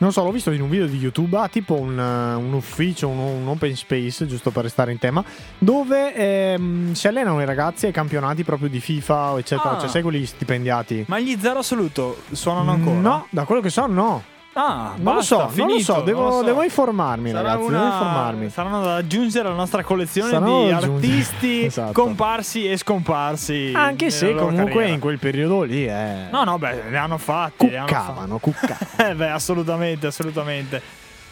[0.00, 3.08] Non so, l'ho visto in un video di YouTube, ha tipo un, eh, un ufficio,
[3.08, 5.24] un, un open space, giusto per restare in tema,
[5.58, 9.76] dove ehm, si allenano i ragazzi ai campionati proprio di FIFA, eccetera.
[9.76, 9.80] Ah.
[9.80, 11.04] Cioè, sai quelli stipendiati?
[11.08, 12.98] Ma gli zero assoluto suonano ancora?
[12.98, 14.22] No, da quello che so, no.
[14.54, 16.42] Ah, Non lo basta, so, non lo finito, so, devo, lo so.
[16.42, 17.62] devo informarmi, Sarà ragazzi.
[17.68, 18.48] una- Devo informarmi.
[18.50, 21.92] Saranno da aggiungere alla nostra collezione Saranno di artisti Esatto.
[21.92, 23.72] comparsi e scomparsi.
[23.74, 24.88] Anche se comunque carriera.
[24.94, 28.86] in quel periodo lì eh, No, no, beh, ne hanno hanno cuccavano, cuccavano.
[29.10, 30.82] Eh, beh, assolutamente, assolutamente.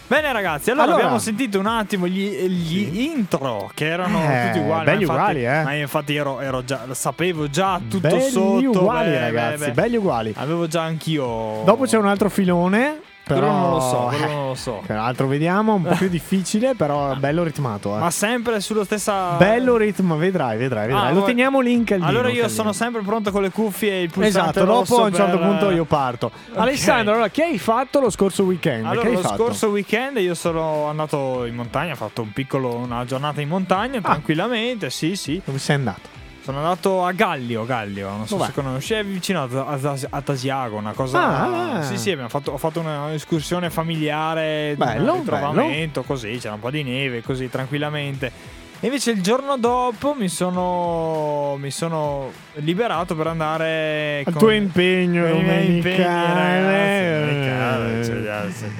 [0.09, 4.59] Bene ragazzi, allora, Allora- abbiamo sentito un attimo gli, gli intro che erano Eh, tutti
[4.61, 4.85] uguali.
[4.85, 5.63] belli infatti- uguali, eh.
[5.65, 8.71] Ma infatti ero, ero già, sapevo già tutto belli sotto.
[8.83, 9.73] uguali, beh, ragazzi, beh, beh.
[9.73, 10.33] belli uguali.
[10.37, 11.63] Avevo già anch'io.
[11.65, 13.01] Dopo c'è un altro filone.
[13.35, 14.83] Però non lo so, eh, non lo so.
[14.87, 17.97] che altro vediamo, un po' più difficile, però bello ritmato.
[17.97, 17.99] eh.
[17.99, 19.33] Ma sempre sulla stessa.
[19.33, 21.11] Bello ritmo, vedrai, vedrai, vedrai.
[21.11, 22.09] Ah, Lo teniamo lì in caldino.
[22.09, 25.15] Allora io sono sempre pronto con le cuffie e il pulsante Esatto, dopo a un
[25.15, 26.31] certo per- punto io parto.
[26.55, 28.87] Alessandro, allora, che hai fatto lo scorso weekend?
[28.87, 29.35] Allora, lo fatto?
[29.35, 34.01] scorso weekend io sono andato in montagna, ho fatto un piccolo, una giornata in montagna
[34.01, 35.43] tranquillamente, sì, sì.
[35.45, 36.15] Dove sei andato?
[36.47, 38.47] Sono andato a Gallio, Gallio, non so Dov'è?
[38.47, 41.79] se conosci, è vicino a, a- a Tasiago, una cosa...
[41.79, 41.83] Ah.
[41.83, 46.71] Sì, sì, abbiamo fatto, ho fatto un'escursione familiare, Bello, un ritrovamento, così, c'era un po'
[46.71, 48.31] di neve, così, tranquillamente.
[48.79, 54.23] E invece il giorno dopo mi sono, mi sono liberato per andare...
[54.27, 57.07] Al tuo impegno domenicale.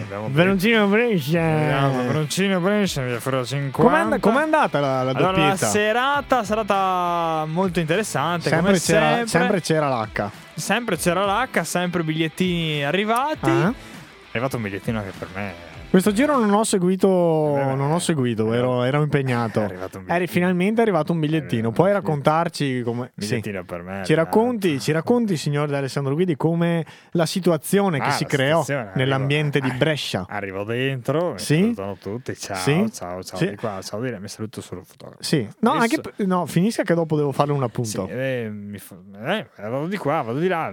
[0.03, 1.89] abbiamo Veroncino Brescia.
[2.09, 3.83] Broncino Brescia, via Ferro 50.
[3.83, 5.67] Com'è, and- com'è andata la, la Allora, la doppietta?
[5.67, 8.51] serata, serata molto interessante.
[8.51, 10.31] sempre, c'era, sempre, sempre c'era l'H.
[10.55, 13.49] sempre c'era l'H, sempre bigliettini arrivati.
[13.51, 13.71] Ah.
[13.73, 15.76] È arrivato un bigliettino che per me.
[15.89, 19.63] Questo giro non ho seguito, beh, non ho seguito, ero, ero impegnato.
[19.63, 21.71] È Eri finalmente arrivato un bigliettino.
[21.71, 23.13] Puoi raccontarci come.
[23.17, 23.37] Sì.
[23.37, 24.03] Bigliettino per me.
[24.05, 28.29] Ci racconti, ci racconti, signor De Alessandro Guidi, come la situazione che Ah, si la
[28.29, 30.27] creò nell'ambiente arrivo- di Brescia.
[30.29, 31.61] Arrivo dentro, mi Sì?
[31.63, 32.37] salutano tutti.
[32.37, 32.87] Ciao, Sì?
[32.93, 33.39] ciao, ciao.
[33.39, 33.49] Sì.
[33.51, 35.23] Di qua, ciao di là, mi saluto solo il fotografo.
[35.23, 38.09] Sì, no, Adesso- anche no, finisca che dopo devo farle un Sì, appunto.
[38.13, 40.71] eh, mi fa- eh, vado di qua, vado di là.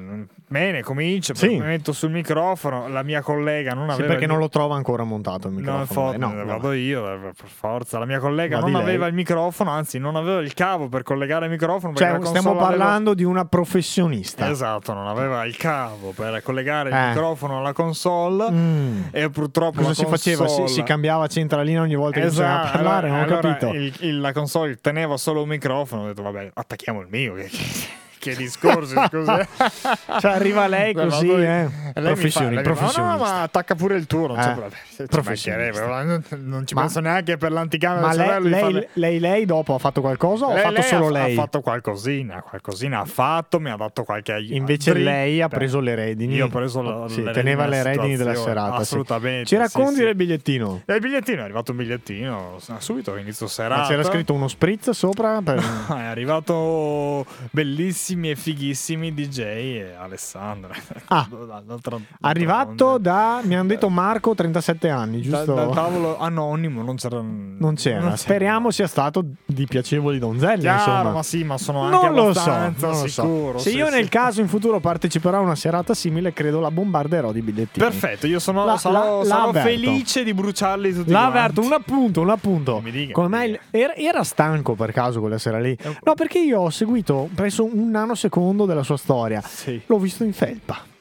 [0.49, 1.47] Bene, comincio, Sì.
[1.47, 2.88] mi metto sul microfono.
[2.89, 4.08] La mia collega non Sì, aveva.
[4.10, 5.81] perché il- non lo trova ancora montato il No, microfono.
[6.11, 6.45] infatti, eh, no, no.
[6.45, 7.99] vado io, eh, per forza.
[7.99, 11.45] La mia collega Vadi non aveva il microfono, anzi, non aveva il cavo per collegare
[11.45, 11.93] il microfono.
[11.95, 14.49] Cioè, stiamo console aveva- parlando di una professionista.
[14.49, 17.07] Esatto, non aveva il cavo per collegare il Eh.
[17.09, 18.49] microfono alla console.
[18.51, 19.01] Mm.
[19.11, 20.47] E purtroppo Cosa si faceva?
[20.47, 23.09] Si, console- si cambiava centralina ogni volta che Esatto, parlare?
[23.09, 23.73] Non ho allora capito.
[23.73, 26.03] il- il- la console teneva solo un microfono.
[26.03, 27.33] Ho detto, vabbè, attacchiamo il mio.
[27.33, 27.49] Che,
[28.31, 29.47] che- discorsi, scusa.
[30.19, 31.48] Cioè, arriva lei Guarda, così, poi- eh.
[31.48, 33.02] lei fa- Professioni, lei fa, professionista.
[33.02, 35.35] No, no, ma attacca pure il tuo, non c'è Eh, problema.
[35.35, 39.73] Ci non, ci Ma- penso neanche per l'anticamera Ma lei, lei, farle- lei, lei dopo
[39.75, 41.31] ha fatto qualcosa o ha Lei- fatto lei solo ha, lei?
[41.37, 44.54] Ha fatto qualcosina, qualcosina ha fatto, mi ha dato qualche aiuto.
[44.56, 46.35] Invece lei ha preso le redini.
[46.35, 48.75] Io ho preso la- Sì, le teneva le redini della serata.
[48.77, 48.81] sì.
[48.81, 50.04] assolutamente, Ci sì, racconti sì.
[50.04, 50.81] del bigliettino?
[50.85, 53.81] Il bigliettino è arrivato un bigliettino subito inizio serata.
[53.81, 55.41] Ma c'era scritto uno spritz sopra?
[55.43, 55.58] Per...
[55.89, 57.25] È arrivato
[58.13, 60.73] bellissimi e fighissimi DJ e Alessandra.
[61.07, 61.27] Ah.
[61.65, 65.53] D'altra- Arrivato da, mi hanno detto Marco, 37 anni, da, giusto?
[65.53, 68.15] dal tavolo anonimo non c'era non c'era.
[68.15, 71.11] Speriamo sia stato di piacevoli donzelle, Chiaro, insomma.
[71.11, 73.07] ma sì, ma sono anche non lo so, non lo so.
[73.07, 73.57] sicuro.
[73.59, 73.91] Se sì, io sì.
[73.93, 77.85] nel caso in futuro parteciperò a una serata simile, credo la bombarderò di bigliettini.
[77.85, 82.29] Perfetto, io sono, La- sarò, la- sarò felice di bruciarli tutti L'avverto, un appunto, un
[82.29, 82.79] appunto.
[82.81, 85.77] Mi dica, Come me era, era stanco per caso quella sera lì.
[86.03, 89.41] No, perché io ho seguito presso un nanosecondo della sua storia.
[89.41, 89.81] Sì.
[89.85, 90.91] L'ho visto in felpa.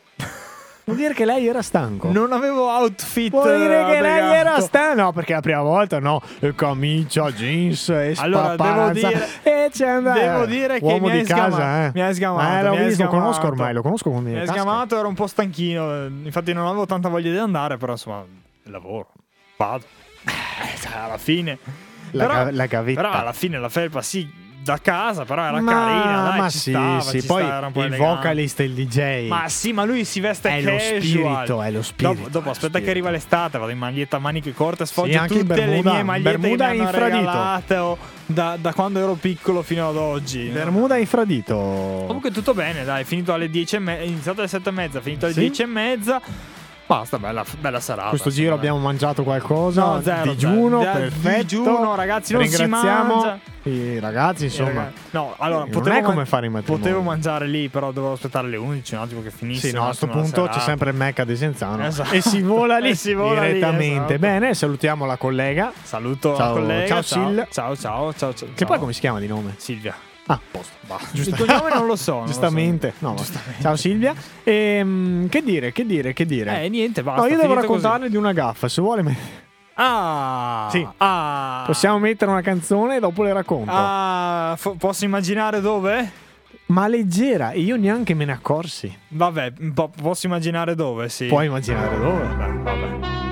[0.85, 2.11] Vuol dire che lei era stanco.
[2.11, 4.35] Non avevo outfit Vuol dire che lei adeguato.
[4.35, 5.01] era stanco.
[5.03, 6.21] No, perché la prima volta no.
[6.41, 10.19] E camicia, jeans e Allora, devo dire- e c'è andata.
[10.21, 11.91] devo dire che Uomo mi di casa, sgamato, eh.
[11.95, 14.99] mi hai sgamato, Eh, l'ho visto, lo conosco ormai, lo conosco come Mi hai sgamato,
[14.99, 16.05] ero un po' stanchino.
[16.07, 18.25] Infatti, non avevo tanta voglia di andare, però insomma,
[18.65, 19.07] lavoro,
[19.57, 19.85] vado.
[20.25, 21.59] Eh, alla fine.
[22.11, 23.01] La però, ga- la gavetta.
[23.01, 24.29] Però alla fine la felpa sì,
[24.63, 26.29] da casa, però era ma, carina.
[26.29, 27.23] Dai, ma ci sì, stava, sì.
[27.25, 28.15] Poi stava, po' il elegante.
[28.15, 29.29] vocalist e il DJ.
[29.29, 31.01] Ma sì, ma lui si veste È lo casual.
[31.01, 32.91] spirito, è lo spirito, Dopo, dopo lo aspetta che spirito.
[32.91, 35.93] arriva l'estate, vado in maglietta a maniche corte, sfoggio anche in tutte le Bermuda.
[35.93, 37.17] mie magliette Bermuda che mi hanno infradito.
[37.19, 40.45] regalate o da, da quando ero piccolo fino ad oggi.
[40.49, 41.55] Bermuda infradito.
[42.07, 45.25] Comunque tutto bene, dai, finito alle 10 e mezza, iniziato alle 7 e mezza, finito
[45.25, 45.41] alle Sì?
[45.41, 46.21] 10 e mezza.
[46.99, 48.09] Basta, bella, bella serata.
[48.11, 48.59] Questo giro dai.
[48.59, 49.85] abbiamo mangiato qualcosa.
[49.85, 50.99] No, zero, digiuno, zero.
[50.99, 51.43] perfetto.
[51.43, 54.91] Digiuno, ragazzi, non Ringraziamo i ragazzi, Eh, insomma.
[55.11, 56.83] No, allora, Non potevo è come fare i matrimoni.
[56.83, 59.69] Potevo mangiare lì, però dovevo aspettare le 11 un attimo che finisse.
[59.69, 62.15] Sì, no, a sto attimo la punto c'è sempre il Mecca di Senzano Esatto.
[62.15, 64.15] e si vola lì si vola lì, direttamente.
[64.15, 64.19] esatto.
[64.19, 65.73] Bene, salutiamo la collega.
[65.83, 66.87] Saluto Ciao, la collega.
[66.87, 67.47] ciao, ciao, Sil.
[67.51, 68.49] ciao, ciao, ciao, ciao.
[68.55, 69.55] Che poi come si chiama di nome?
[69.57, 69.95] Silvia.
[70.27, 70.71] Ah, posto.
[71.13, 72.13] Il cognome non lo so.
[72.13, 72.33] non lo so.
[72.33, 72.93] Giustamente.
[73.01, 73.23] No, va.
[73.61, 74.15] Ciao Silvia.
[74.45, 76.63] Ehm, che dire, che dire, che dire?
[76.63, 77.23] Eh, niente, basta.
[77.23, 77.83] no, io devo finito così.
[77.83, 78.69] raccontarle di una gaffa.
[78.69, 79.17] Se vuole, me-
[79.75, 80.87] Ah, Sì.
[80.99, 83.71] Ah, possiamo mettere una canzone e dopo le racconto.
[83.75, 86.11] Ah, fo- posso immaginare dove?
[86.67, 88.97] Ma leggera, e io neanche me ne accorsi.
[89.09, 91.27] Vabbè, po- posso immaginare dove, sì.
[91.27, 92.23] Puoi immaginare dove?
[92.35, 93.32] Vabbè, vabbè.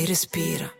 [0.00, 0.79] Ok, respira.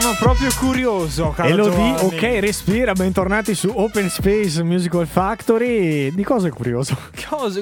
[0.00, 6.12] Sono proprio curioso, caro E lo di, ok, respira, bentornati su Open Space Musical Factory.
[6.12, 6.96] Di cosa è curioso?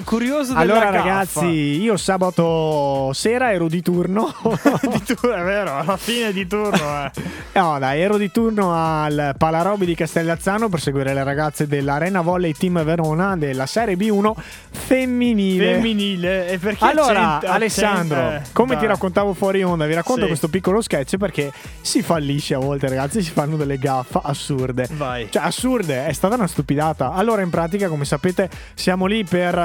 [0.04, 0.96] Curioso della Allora gaffa.
[0.98, 1.46] ragazzi,
[1.80, 4.32] io sabato sera ero di turno.
[4.82, 7.10] di turno, è vero, alla fine di turno, eh.
[7.54, 12.52] no, dai, ero di turno al Palarobi di Castellazzano per seguire le ragazze dell'Arena Volley
[12.52, 14.32] Team Verona della Serie B1
[14.70, 15.74] femminile.
[15.74, 16.48] Femminile.
[16.48, 18.86] E perché Allora, accent- Alessandro, accent- eh, come ti vai.
[18.88, 20.26] raccontavo fuori onda, vi racconto Sì.
[20.28, 21.50] questo piccolo sketch perché
[21.80, 24.88] si fallisce a volte, ragazzi, si fanno delle gaffe assurde.
[24.92, 25.28] Vai.
[25.30, 27.12] Cioè, assurde, è stata una stupidata.
[27.12, 29.61] Allora, in pratica, come sapete, siamo lì per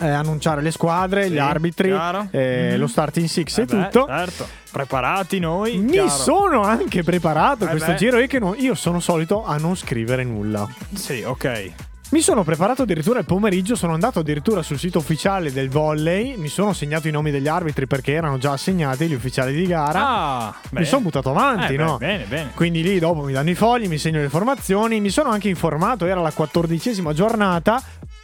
[0.00, 1.90] eh, annunciare le squadre, Sì, gli arbitri,
[2.30, 2.78] eh, Mhm.
[2.78, 4.06] lo starting six Eh e beh, tutto.
[4.08, 5.76] Certo, preparati noi.
[5.78, 6.08] Mi chiaro.
[6.08, 7.96] sono anche preparato Eh questo beh.
[7.96, 10.66] giro e che no- io sono solito a non scrivere nulla.
[10.94, 11.72] Sì, ok.
[12.12, 16.48] Mi sono preparato addirittura il pomeriggio, sono andato addirittura sul sito ufficiale del volley, mi
[16.48, 20.06] sono segnato i nomi degli arbitri perché erano già assegnati gli ufficiali di gara.
[20.06, 20.84] Ah, mi bene.
[20.84, 21.96] sono buttato avanti, Eh, beh, no?
[21.96, 22.50] Bene, bene.
[22.54, 26.04] Quindi lì dopo mi danno i fogli, mi segno le formazioni, mi sono anche informato,
[26.04, 27.80] era la quattordicesima giornata.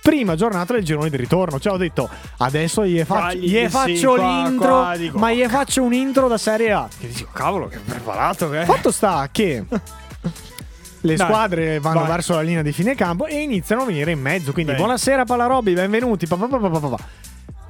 [0.08, 4.42] Prima giornata del girone di ritorno, cioè ho detto adesso gli, faccio, gli faccio qua,
[4.42, 5.18] l'intro, qua, dico.
[5.18, 6.88] ma gli faccio un intro da Serie A.
[6.98, 8.64] Che dico, cavolo, che preparato che è.
[8.64, 12.08] Fatto sta che le Dai, squadre vanno vai.
[12.08, 14.52] verso la linea di fine campo e iniziano a venire in mezzo.
[14.52, 14.82] Quindi, Bene.
[14.82, 16.26] buonasera Palarobi, benvenuti.
[16.26, 16.96] pa, pa, pa.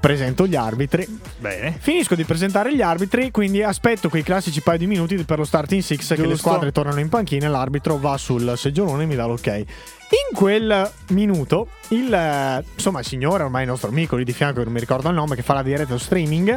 [0.01, 1.07] Presento gli arbitri.
[1.39, 1.77] Bene.
[1.81, 5.83] Finisco di presentare gli arbitri, quindi aspetto quei classici paio di minuti per lo starting
[5.83, 6.37] six che le Giusto.
[6.37, 9.47] squadre tornano in panchina e l'arbitro va sul seggiolone e mi dà l'ok.
[9.47, 14.65] In quel minuto, il, insomma, il signore, ormai il nostro amico lì di fianco, che
[14.65, 16.57] non mi ricordo il nome, che fa la diretta streaming,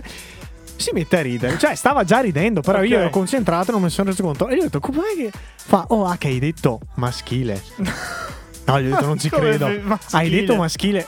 [0.76, 1.58] si mette a ridere.
[1.58, 2.88] Cioè, stava già ridendo, però Ok.
[2.88, 4.48] io ero concentrato e non mi sono reso conto.
[4.48, 5.32] E gli ho detto, com'è che...
[5.56, 7.62] Fa, oh, ah, che hai detto maschile.
[8.64, 9.66] No, gli ho detto, non ci credo.
[9.82, 9.98] maschile?
[10.12, 11.08] Hai detto maschile.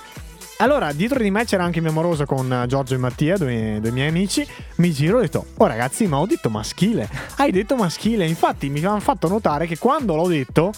[0.63, 3.91] Allora, dietro di me c'era anche mio amoroso con eh, Giorgio e Mattia, due, due
[3.91, 4.47] miei amici.
[4.77, 7.09] Mi giro e ho detto: Oh, ragazzi, ma ho detto maschile.
[7.35, 8.25] Hai detto maschile.
[8.25, 10.71] Infatti, mi hanno fatto notare che quando l'ho detto.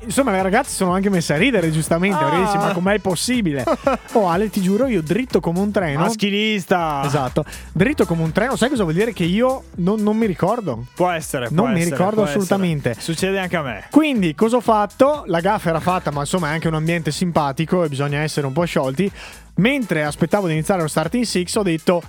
[0.00, 2.22] Insomma, le ragazze sono anche messe a ridere, giustamente.
[2.22, 2.44] Ah.
[2.44, 3.64] dici, ma com'è possibile?
[4.12, 6.00] oh, Ale, ti giuro, io dritto come un treno.
[6.00, 7.02] Maschilista.
[7.04, 8.56] Esatto, dritto come un treno.
[8.56, 9.12] Sai cosa vuol dire?
[9.12, 10.86] Che io non, non mi ricordo.
[10.94, 11.46] Può essere.
[11.50, 12.90] Non può mi essere, ricordo può assolutamente.
[12.90, 13.04] essere.
[13.04, 13.84] Succede anche a me.
[13.90, 15.24] Quindi, cosa ho fatto?
[15.26, 18.52] La gaffa era fatta, ma insomma è anche un ambiente simpatico e bisogna essere un
[18.52, 19.10] po' sciolti.
[19.56, 22.02] Mentre aspettavo di iniziare lo starting six, ho detto.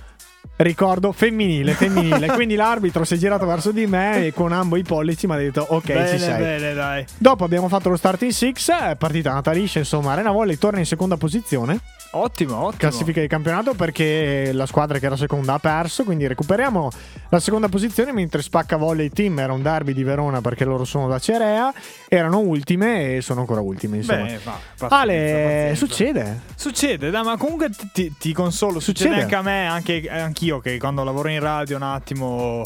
[0.56, 2.26] Ricordo femminile, femminile.
[2.34, 5.36] Quindi l'arbitro si è girato verso di me e con ambo i pollici mi ha
[5.36, 6.38] detto: Ok, bene, ci sei.
[6.38, 7.04] bene, dai.
[7.16, 9.78] Dopo abbiamo fatto lo starting six, è partita andata liscia.
[9.78, 11.78] Insomma, Arena Volley torna in seconda posizione.
[12.12, 12.76] Ottimo, ottimo.
[12.76, 16.04] Classifica di campionato perché la squadra che era seconda ha perso.
[16.04, 16.90] Quindi recuperiamo
[17.28, 18.12] la seconda posizione.
[18.12, 21.72] Mentre Spacca Volley Team era un derby di Verona perché loro sono da Cerea.
[22.08, 23.98] Erano ultime e sono ancora ultime.
[23.98, 24.24] Insomma.
[24.24, 25.86] Beh, va, pazienza, Ale, pazienza.
[25.86, 26.40] succede.
[26.56, 28.80] Succede, dai, ma comunque ti, ti consolo.
[28.80, 29.20] Succede.
[29.20, 29.22] Succede.
[29.22, 30.08] anche a me, anche
[30.38, 32.62] anch'io che quando lavoro in radio un attimo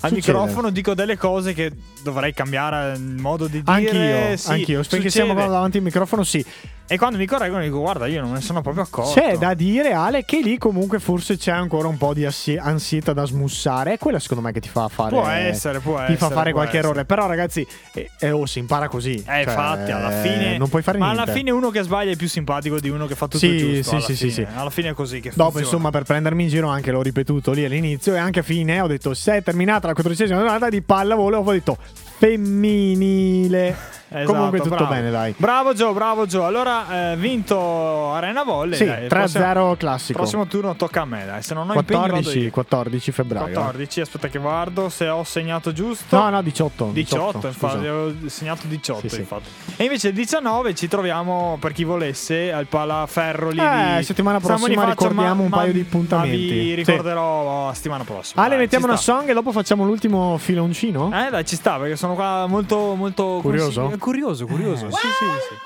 [0.00, 0.38] al Succede.
[0.38, 1.72] microfono dico delle cose che
[2.02, 3.72] dovrei cambiare il modo di dire.
[3.72, 4.82] Anch'io, Sì, anch'io.
[4.86, 6.44] Perché siamo davanti al microfono, sì.
[6.86, 9.18] E quando mi correggono dico guarda io non me ne sono proprio accorto.
[9.18, 13.14] C'è da dire, Ale, che lì comunque forse c'è ancora un po' di assi- ansietta
[13.14, 13.94] da smussare.
[13.94, 15.08] È quella secondo me che ti fa fare.
[15.08, 16.16] Può essere, può Ti essere.
[16.18, 16.88] fa fare qualche essere.
[16.88, 17.04] errore.
[17.06, 19.14] Però, ragazzi, eh, eh, oh, si impara così.
[19.14, 20.58] Eh, Cioè, infatti, alla fine.
[20.58, 21.22] Non puoi fare ma niente.
[21.22, 23.74] alla fine uno che sbaglia è più simpatico di uno che fa tutto Sì, il
[23.82, 24.00] giusto.
[24.00, 24.46] sì, sì, sì.
[24.54, 25.64] Alla fine è così che Dopo, funziona.
[25.66, 28.14] insomma, per prendermi in giro, anche l'ho ripetuto lì all'inizio.
[28.14, 31.50] E anche a fine ho detto: Se è terminata la quattordicesima giornata di pallavolo, ho
[31.50, 31.78] detto
[32.18, 33.74] femminile.
[34.14, 34.92] Esatto, Comunque tutto bravo.
[34.92, 35.34] bene, dai.
[35.36, 36.44] Bravo Gio, bravo Gio.
[36.46, 38.76] Allora, eh, vinto Arena Volley.
[38.78, 39.02] Sì, dai.
[39.04, 40.18] Il 3-0 prossimo- classico.
[40.18, 41.42] Prossimo turno tocca a me, dai.
[41.42, 42.50] Se non ho impegni vado 14, io.
[42.50, 43.52] 14 febbraio.
[43.52, 46.16] 14, aspetta che guardo se ho segnato giusto.
[46.16, 46.90] No, no, 18.
[46.92, 47.72] 18, infatti, scusa.
[47.78, 49.20] avevo segnato 18 Sì, sì.
[49.20, 49.48] infatti.
[49.76, 54.38] E invece il 19 ci troviamo per chi volesse al Palaferro lì Eh, di settimana
[54.40, 56.36] prossima ricordiamo un paio di Ma appuntamenti.
[56.36, 56.74] vi Sì.
[56.74, 58.40] ricorderò la settimana prossima.
[58.42, 59.12] Ale, dai, mettiamo una sta.
[59.16, 61.10] song e dopo facciamo l'ultimo filoncino?
[61.12, 63.80] Eh dai, ci sta perché sono qua molto molto Curioso?
[63.82, 64.90] consigli- Curioso, curioso.
[64.90, 65.56] Sì, sì, sì.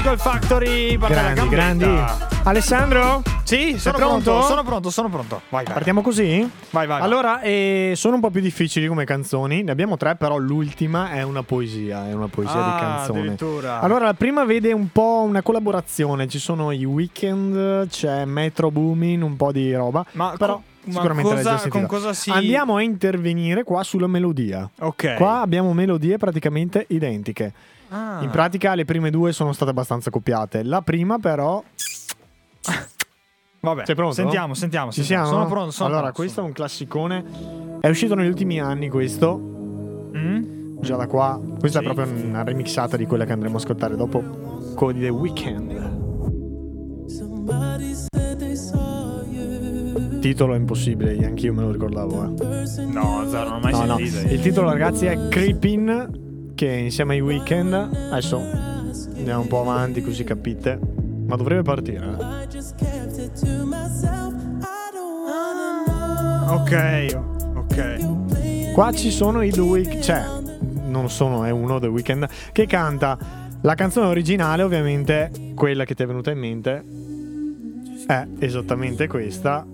[0.00, 0.96] Musical Factory.
[0.96, 1.84] Grandi, grandi.
[2.44, 3.20] Alessandro?
[3.44, 4.30] Sì, sono pronto?
[4.30, 4.46] pronto?
[4.46, 5.40] Sono pronto, sono pronto.
[5.50, 5.74] Vai, vai.
[5.74, 6.50] Partiamo così?
[6.70, 7.02] Vai, vai.
[7.02, 9.62] Allora, eh, sono un po' più difficili come canzoni.
[9.62, 12.08] Ne abbiamo tre, però l'ultima è una poesia.
[12.08, 13.18] È una poesia Ah, di canzone.
[13.20, 13.80] addirittura.
[13.80, 16.26] Allora, la prima vede un po' una collaborazione.
[16.28, 20.02] Ci sono i weekend, c'è Metro Boomin, un po' di roba.
[20.12, 24.66] Ma però co- sicuramente cosa- già con cosa si- Andiamo a intervenire qua sulla melodia.
[24.78, 25.16] Ok.
[25.16, 27.52] Qua abbiamo melodie praticamente identiche.
[27.90, 28.20] Ah.
[28.22, 30.62] In pratica le prime due sono state abbastanza copiate.
[30.62, 31.62] La prima però...
[33.62, 34.14] Vabbè, Sei pronto?
[34.14, 34.90] Sentiamo, sentiamo.
[34.90, 35.24] Ci sentiamo.
[35.26, 35.38] siamo?
[35.40, 35.70] Sono pronto.
[35.72, 37.24] Sono allora, pronto, questo è un classicone.
[37.80, 39.38] È uscito negli ultimi anni questo.
[39.38, 40.78] Mm?
[40.80, 41.38] Già da qua.
[41.58, 41.84] Questa Sì.
[41.86, 44.72] è proprio una remixata di quella che andremo a ascoltare dopo.
[44.74, 45.98] Con The Weeknd.
[50.20, 52.24] Titolo è impossibile, anche io me lo ricordavo.
[52.24, 52.84] Eh.
[52.86, 53.96] No, zero, non ho mai No, no.
[53.98, 54.32] sentito.
[54.34, 56.28] Il titolo, ragazzi, è Creepin.
[56.60, 57.72] Che insieme ai Weekend.
[57.72, 58.36] Adesso
[59.16, 60.78] andiamo un po' avanti così capite.
[61.26, 62.04] Ma dovrebbe partire.
[66.48, 67.18] Ok,
[67.54, 68.72] ok.
[68.74, 70.22] Qua ci sono i due, cioè,
[70.84, 73.16] non sono, è uno The Weeknd che canta
[73.62, 76.84] la canzone originale, ovviamente quella che ti è venuta in mente
[78.06, 79.66] è esattamente questa.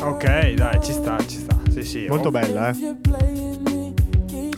[0.00, 1.56] Ok, dai, ci sta, ci sta.
[1.70, 2.06] Sì, sì.
[2.08, 2.32] Molto oh.
[2.32, 3.43] bella, eh.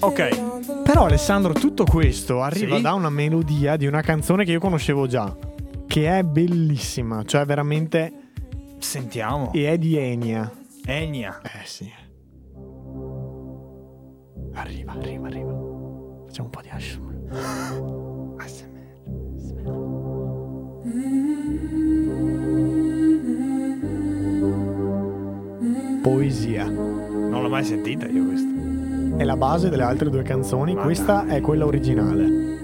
[0.07, 0.83] Ok.
[0.83, 2.83] Però Alessandro, tutto questo arriva Sì?
[2.83, 5.37] da una melodia di una canzone che io conoscevo già,
[5.87, 8.13] che è bellissima, cioè veramente
[8.79, 9.53] Sentiamo.
[9.53, 10.51] e è di Enya.
[10.85, 11.41] Enya.
[11.43, 11.91] Eh sì.
[14.55, 15.53] Arriva, arriva, arriva.
[16.27, 17.15] Facciamo un po' di ASMR.
[26.03, 26.65] Poesia.
[26.69, 28.49] Non l'ho mai sentita io questa.
[29.17, 32.55] È la base delle altre due canzoni, Ma questa è quella originale.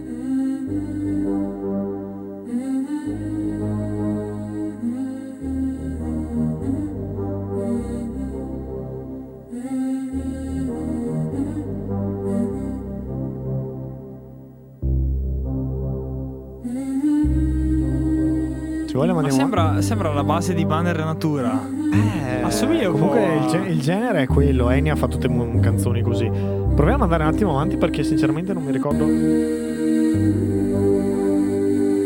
[18.92, 21.66] Ci vuole Ma mandiamo sembra, sembra la base di Banner Natura.
[21.94, 24.68] Eh, Assomiglia un po' Comunque il, a- ge- il genere è quello.
[24.68, 25.26] Enya fa tutte
[25.60, 26.30] canzoni così.
[26.30, 29.06] Proviamo ad andare un attimo avanti perché sinceramente non mi ricordo.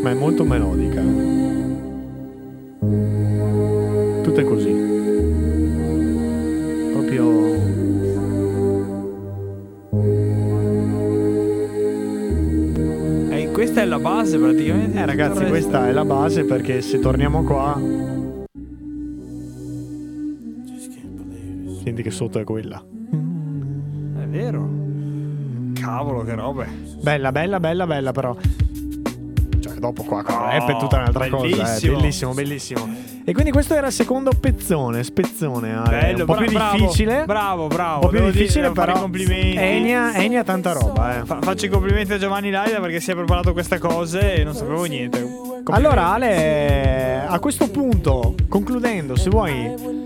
[0.01, 1.01] Ma è molto melodica.
[4.23, 4.71] Tutte così.
[6.93, 7.55] Proprio.
[13.31, 14.97] Eh, questa è la base praticamente.
[14.97, 18.16] Eh ragazzi, questa è la base perché se torniamo qua.
[21.97, 22.77] Senti che sotto è quella.
[22.79, 24.69] È vero.
[25.73, 26.67] Cavolo, che robe.
[27.01, 28.35] Bella, bella, bella, bella, però.
[29.59, 31.41] Cioè, dopo qua con Oh, rap è tutta un'altra cosa.
[31.47, 31.93] bellissimo.
[31.93, 31.95] Eh.
[31.99, 32.95] Bellissimo, bellissimo.
[33.25, 35.81] E quindi questo era il secondo pezzone, spezzone.
[35.89, 37.23] Bello, un po' bra- più bravo, difficile.
[37.25, 37.93] Bravo, bravo.
[37.95, 38.97] Un po' più Devo dire- difficile, fare però.
[38.97, 39.57] i complimenti.
[39.57, 41.25] Enya, Enya tanta roba, eh.
[41.25, 44.53] Fa- faccio i complimenti a Giovanni Laida perché si è preparato queste cose e non
[44.53, 45.19] sapevo niente.
[45.19, 45.71] Complimenti.
[45.71, 49.96] Allora, Ale, a questo punto, concludendo, se vuoi,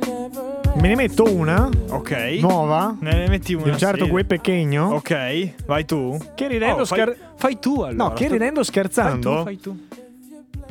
[0.76, 2.38] me ne metto una ok.
[2.40, 2.96] nuova.
[3.00, 3.64] Ne ne metti una.
[3.64, 4.10] Di un certo sì.
[4.10, 4.94] Gue Pechegno.
[4.96, 6.18] Ok, vai tu.
[6.36, 8.04] Che ridendo Oh, fai, scher- fai tu allora.
[8.10, 9.44] No, che ridendo scherzando.
[9.44, 10.00] Fai tu, fai tu.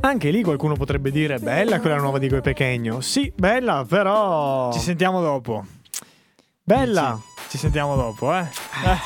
[0.03, 3.01] Anche lì qualcuno potrebbe dire bella quella nuova di Gue Pechegno.
[3.01, 4.73] Sì, bella, però.
[4.73, 5.65] Ci sentiamo dopo.
[6.63, 7.19] Bella,
[7.51, 8.47] Ci sentiamo dopo, eh.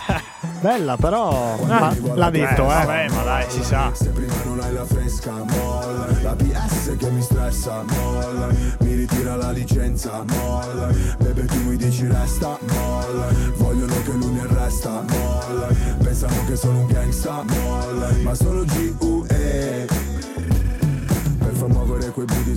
[0.60, 1.56] bella, però.
[1.64, 2.66] Ma l'ha detto, eh.
[2.66, 3.90] Vabbè, ma dai, si sa.
[3.94, 8.48] Se prima non hai la fresca, molla La PS che mi stressa, molla
[8.80, 10.88] Mi ritira la licenza, molla
[11.20, 15.68] Bebe tu mi dici resta, molla Vogliono che lui mi arresta, molla
[16.02, 20.03] Pensano che sono un gangsta, molla Ma sono G.U.E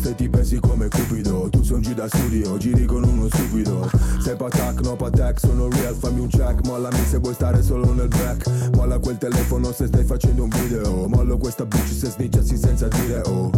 [0.00, 1.48] Te ti pesi come cupido.
[1.50, 3.90] Tu sei un G da studio, giri con uno stupido.
[4.22, 6.64] Sei patac, no patac, sono real, fammi un check.
[6.66, 11.08] Mollami se vuoi stare solo nel black Molla quel telefono se stai facendo un video.
[11.08, 13.50] Mollo questa bitch se snitchassi senza dire oh.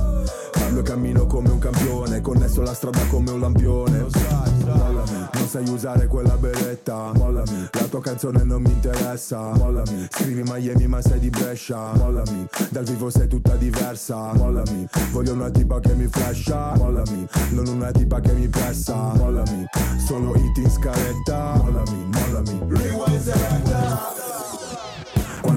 [0.81, 6.07] E cammino come un campione Connesso la strada come un lampione Mollami, non sai usare
[6.07, 7.13] quella beretta.
[7.15, 9.53] Mollami, la tua canzone non mi interessa.
[9.55, 11.93] Mollami, scrivi Miami ma sei di Brescia.
[11.95, 14.33] Mollami, dal vivo sei tutta diversa.
[14.35, 16.75] Mollami, voglio una tipa che mi flasha.
[16.77, 19.13] Mollami, non una tipa che mi pressa.
[19.15, 19.67] Mollami,
[20.07, 21.55] solo hit in scaletta.
[21.57, 22.59] Mollami, mollami.
[22.69, 24.30] Rewind selecta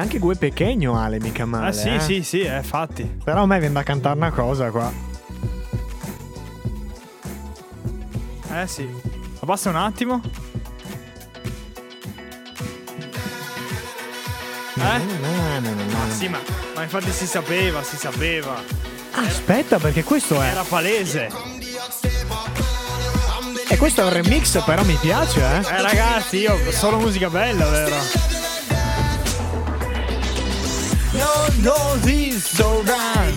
[0.00, 2.00] anche Gue Pequeño Ale mica male Ah sì, eh.
[2.00, 3.02] sì, sì, eh, fatti.
[3.22, 4.90] Però a me viene da cantare una cosa qua
[8.52, 8.88] Eh sì.
[9.40, 10.20] Abbassa un attimo.
[14.76, 14.80] Eh?
[14.80, 16.38] Ma sì, ma,
[16.74, 18.62] ma infatti si sapeva, si sapeva.
[19.12, 21.28] Aspetta perché questo è Era palese.
[23.70, 27.68] E questo è un remix però mi piace eh Eh ragazzi, io solo musica bella,
[27.68, 28.37] vero?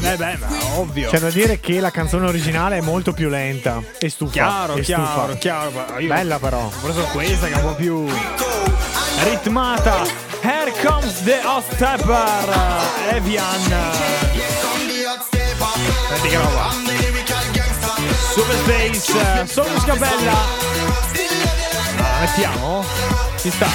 [0.04, 1.10] Eh beh, ma ovvio.
[1.10, 4.82] C'è da dire che la canzone originale è molto più lenta e stufa Chiaro, e
[4.82, 5.38] chiaro, stufa.
[5.38, 5.72] chiaro.
[6.08, 8.06] Bella però Ho preso questa che è un po' più
[9.24, 10.04] ritmata.
[10.42, 12.50] Here comes the hot stepper.
[13.12, 13.62] Evian.
[16.10, 16.70] Senti che roba.
[18.34, 19.48] Super Space.
[19.48, 20.32] Solo musica bella.
[21.98, 22.84] Ah, la mettiamo?
[23.38, 23.68] Ci sta?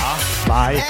[0.47, 0.83] Vai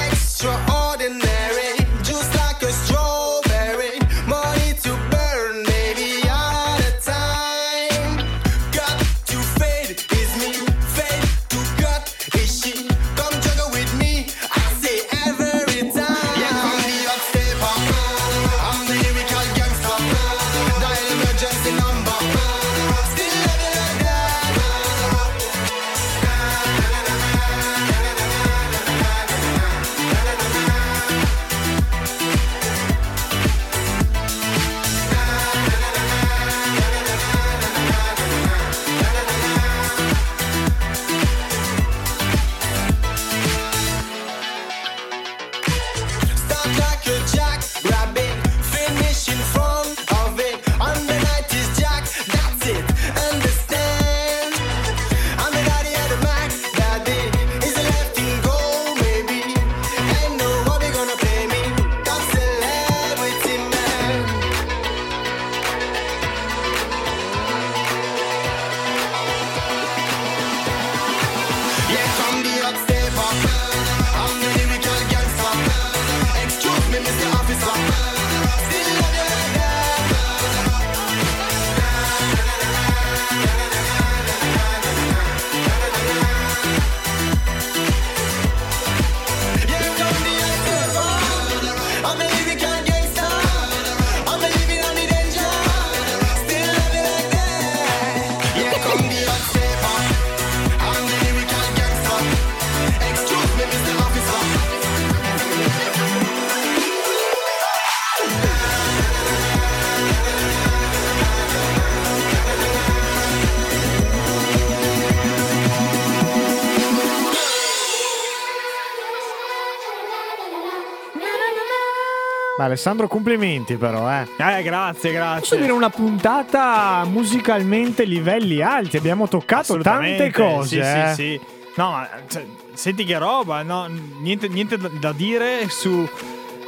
[122.86, 125.58] Alessandro complimenti però eh Eh, grazie, Posso grazie.
[125.58, 131.08] dire una puntata musicalmente livelli alti Abbiamo toccato tante cose Sì, eh.
[131.08, 131.40] sì, sì.
[131.76, 133.86] No, ma cioè, senti che roba, no,
[134.20, 136.08] niente, niente da dire su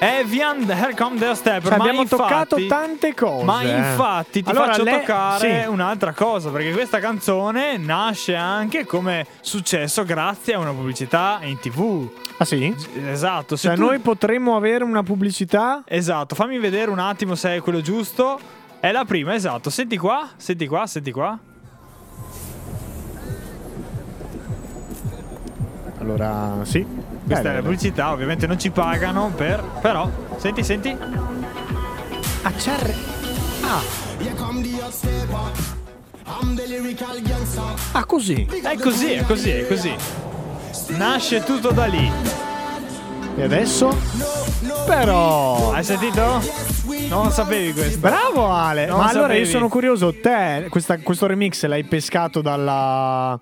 [0.01, 1.68] Evian Here Come the Stepper.
[1.70, 3.76] Cioè, ma abbiamo infatti- toccato tante cose Ma eh.
[3.76, 5.68] infatti ti Allora, faccio lei- toccare sì.
[5.68, 12.09] un'altra cosa, perché questa canzone nasce anche come successo grazie a una pubblicità in tv.
[12.36, 12.72] Ah sì?
[13.07, 13.57] Esatto.
[13.57, 17.61] se Cioè tu- noi potremmo avere una pubblicità Esatto, fammi vedere un attimo se è
[17.61, 18.38] quello giusto.
[18.80, 19.70] È la prima, esatto.
[19.70, 21.36] Senti qua, senti qua, senti qua.
[26.14, 26.84] Allora sì
[27.26, 29.62] Questa Beh, è la pubblicità, ovviamente non ci pagano per.
[29.80, 30.96] Però, senti, senti.
[32.42, 32.94] Accerre
[37.20, 37.74] gangster.
[37.92, 39.94] Ah così È così, è così, è così.
[40.96, 42.11] Nasce tutto da lì.
[43.36, 43.94] E adesso?
[44.86, 45.72] Però.
[45.72, 46.40] Hai sentito?
[47.09, 47.98] Non lo sapevi questo.
[48.00, 48.86] Bravo Ale!
[48.86, 49.50] Non Ma lo allora io sapevi.
[49.50, 53.38] sono curioso, te questa- questo remix l'hai pescato dalla,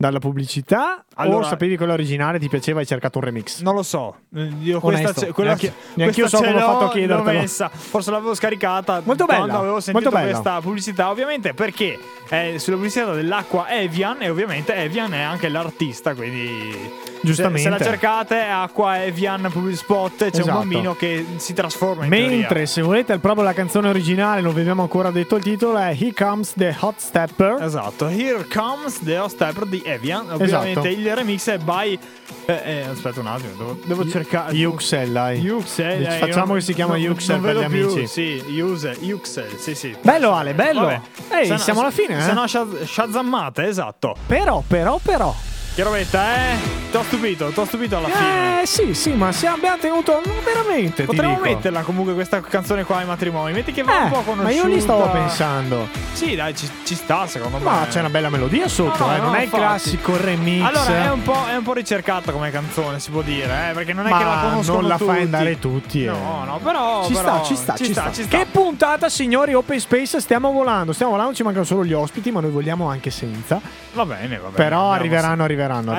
[0.00, 3.60] dalla pubblicità Allora- o sapevi quello originale, ti piaceva e hai cercato un remix?
[3.60, 4.16] Non lo so.
[4.34, 6.90] Eh, Io questa, ce- quella, Neanche- neanch'io questa so ce come ho l'ho, fatto a
[6.90, 7.32] chiedertelo.
[7.32, 7.68] l'ho messa.
[7.68, 10.30] Forse l'avevo scaricata Molto bella, quando avevo sentito molto bella.
[10.40, 11.10] questa pubblicità.
[11.10, 11.98] Ovviamente perché
[12.30, 17.09] è sulla pubblicità dell'acqua Evian e ovviamente Evian è anche l'artista, quindi...
[17.22, 17.58] Giustamente.
[17.58, 20.48] Se, se la cercate, acqua Evian Public Spot, c'è Esatto.
[20.48, 22.66] un bambino che si trasforma in Mentre teoria.
[22.66, 26.12] se volete proprio la canzone originale, non vi abbiamo ancora detto il titolo, è Here
[26.14, 27.58] Comes the Hot Stepper.
[27.60, 30.24] Esatto, Here Comes the Hot Stepper di Evian.
[30.24, 30.42] Esatto.
[30.42, 31.98] Ovviamente il remix è by.
[32.46, 34.54] eh, eh, aspetta un attimo, devo, devo cercare.
[34.54, 35.38] Yuxel, dai.
[35.40, 38.06] Yuxel, eh, Facciamo che si chiama Yuxel per gli più, amici.
[38.06, 39.94] Sì, Yuxel, Yuxel, sì, sì.
[40.00, 40.80] Bello Ale, bello.
[40.82, 41.00] Vabbè.
[41.42, 42.22] Ehi, no- siamo alla fine, eh?
[42.22, 44.16] Se no, shaz- shazammate, esatto.
[44.26, 45.34] Però, però, però.
[45.80, 46.56] Che robetta, eh?
[46.90, 48.60] T'ho stupito, t'ho stupito alla fine.
[48.62, 51.04] Eh, sì, sì, ma se abbiamo tenuto no, veramente.
[51.04, 53.54] Potremmo metterla comunque questa canzone qua ai matrimoni.
[53.54, 54.42] Metti che va Eh, un po' conosciuta.
[54.42, 55.88] ma io lì stavo pensando.
[56.12, 57.64] Sì, dai, ci, ci sta secondo me.
[57.64, 59.62] Ma c'è una bella melodia sotto, No, no, eh, non no, è il infatti.
[59.62, 60.64] classico remix.
[60.66, 63.72] Allora, è un, po', è un po' ricercata come canzone, si può dire, eh?
[63.72, 65.10] Perché non è ma che la conoscono non la tutti.
[65.12, 66.04] fai andare tutti.
[66.04, 66.10] eh.
[66.10, 67.06] No, no, però.
[67.06, 68.36] Ci però- sta, ci sta, ci, sta, ci sta.
[68.36, 70.92] Che puntata, signori, Open Space, stiamo volando.
[70.92, 73.58] Stiamo volando, ci mancano solo gli ospiti, ma noi vogliamo anche senza.
[73.92, 74.54] Va bene, va bene.
[74.56, 75.44] Però Andiamo arriveranno,
[75.76, 75.92] arriveranno,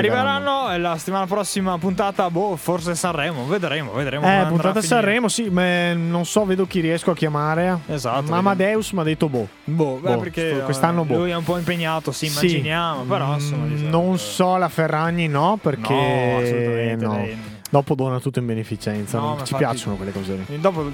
[0.66, 4.26] Arriveranno la settimana prossima puntata, boh, forse Sanremo, vedremo, vedremo.
[4.26, 4.82] Eh, puntata.
[4.82, 7.80] Sanremo, sì, ma non so, vedo chi riesco a chiamare.
[7.88, 8.30] Esatto.
[8.30, 9.48] Ma Amadeus mi ha detto boh.
[9.64, 11.18] Boh, beh, Boh, perché sto- quest'anno eh, boh.
[11.18, 12.32] lui è un po' impegnato, sì, Sì.
[12.46, 17.16] immaginiamo, però insomma, Mm, di- non so la Ferragni, no, perché No, assolutamente, no.
[17.16, 17.38] lei-
[17.70, 19.18] dopo dona tutto in beneficenza.
[19.18, 20.60] No, ci infatti- piacciono quelle cose lì.
[20.60, 20.90] Dopo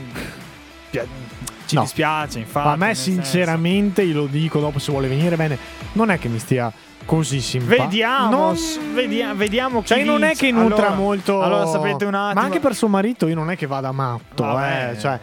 [1.65, 1.81] ci No.
[1.81, 2.65] dispiace, infatti.
[2.67, 3.21] Ma a me, senso.
[3.21, 5.57] sinceramente, io lo dico dopo se vuole venire bene,
[5.93, 6.71] non è che mi stia
[7.07, 7.83] così simpatico.
[7.85, 11.41] Vediamo, s- vedia- vediamo Cioè, non è che nutra Allora- molto.
[11.41, 12.39] Allora sapete un attimo.
[12.39, 14.91] Ma anche per suo marito, io non è che vada matto, Vabbè.
[14.91, 14.99] eh.
[14.99, 15.19] Cioè,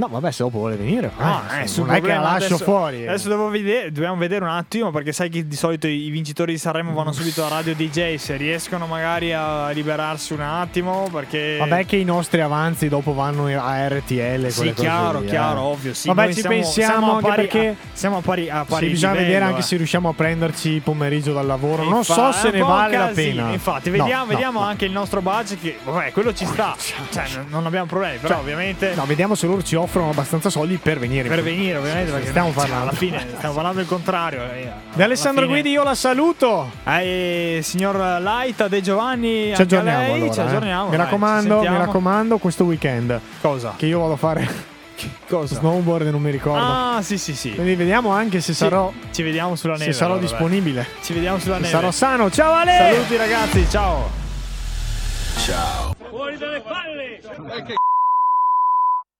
[0.00, 2.36] no, vabbè, se dopo vuole venire, No, eh, eh, sul non è che la lascio
[2.54, 3.04] adesso- fuori.
[3.04, 3.08] eh.
[3.08, 6.58] Adesso devo vedere, dobbiamo vedere un attimo perché sai che di solito i vincitori di
[6.58, 11.86] Sanremo vanno subito a Radio DJ se riescono magari a liberarsi un attimo perché Vabbè,
[11.86, 14.48] che i nostri avanzi dopo vanno a RTL.
[14.48, 15.28] Sì, chiaro, lì, eh.
[15.28, 15.92] chiaro, ovvio.
[15.94, 17.68] Sì, Vabbè, ci siamo- pensiamo siamo a anche pari- perché.
[17.68, 19.64] a- siamo a pari, a pari Sì, bisogna livello, vedere anche eh.
[19.64, 21.82] se riusciamo a prenderci il pomeriggio dal lavoro.
[21.84, 23.50] Non Infa- so è se ne vale la pena.
[23.52, 24.66] Infatti, vediamo, no, vediamo no.
[24.66, 25.60] anche il nostro budget.
[25.60, 26.74] Che, vabbè, quello ci sta.
[27.10, 28.16] Cioè, non abbiamo problemi.
[28.18, 28.94] Però, Cioè, ovviamente.
[28.94, 31.28] No, vediamo se loro ci offrono abbastanza soldi per venire.
[31.28, 32.82] Per venire, ovviamente, perché stiamo cioè, parlando.
[32.88, 34.42] alla fine stiamo parlando del contrario.
[34.44, 36.70] eh, Di Alessandro fine- Guidi io la saluto.
[36.86, 40.32] Eh, signor Laita De Giovanni, Ci anche a aggiorniamo lei, allora.
[40.32, 40.42] ci eh.
[40.42, 40.84] aggiorniamo.
[40.84, 43.20] Mi dai, raccomando, ci mi raccomando questo weekend.
[43.40, 43.74] Cosa?
[43.76, 44.68] Che io vado a fare
[45.28, 45.54] Cosa?
[45.56, 46.62] snowboard non mi ricordo.
[46.62, 47.54] Ah, sì, sì, sì.
[47.54, 49.92] Quindi vediamo anche se Sì, sarò, Ci vediamo sulla se neve.
[49.94, 50.86] sarò allora, disponibile.
[50.92, 51.02] dai.
[51.04, 51.72] Ci vediamo sulla Se neve.
[51.74, 52.30] sarò sano.
[52.30, 52.92] Ciao Ale!
[52.92, 54.10] Saluti ragazzi, ciao.
[55.44, 55.94] Ciao.
[56.10, 57.88] Fuori dalle palle!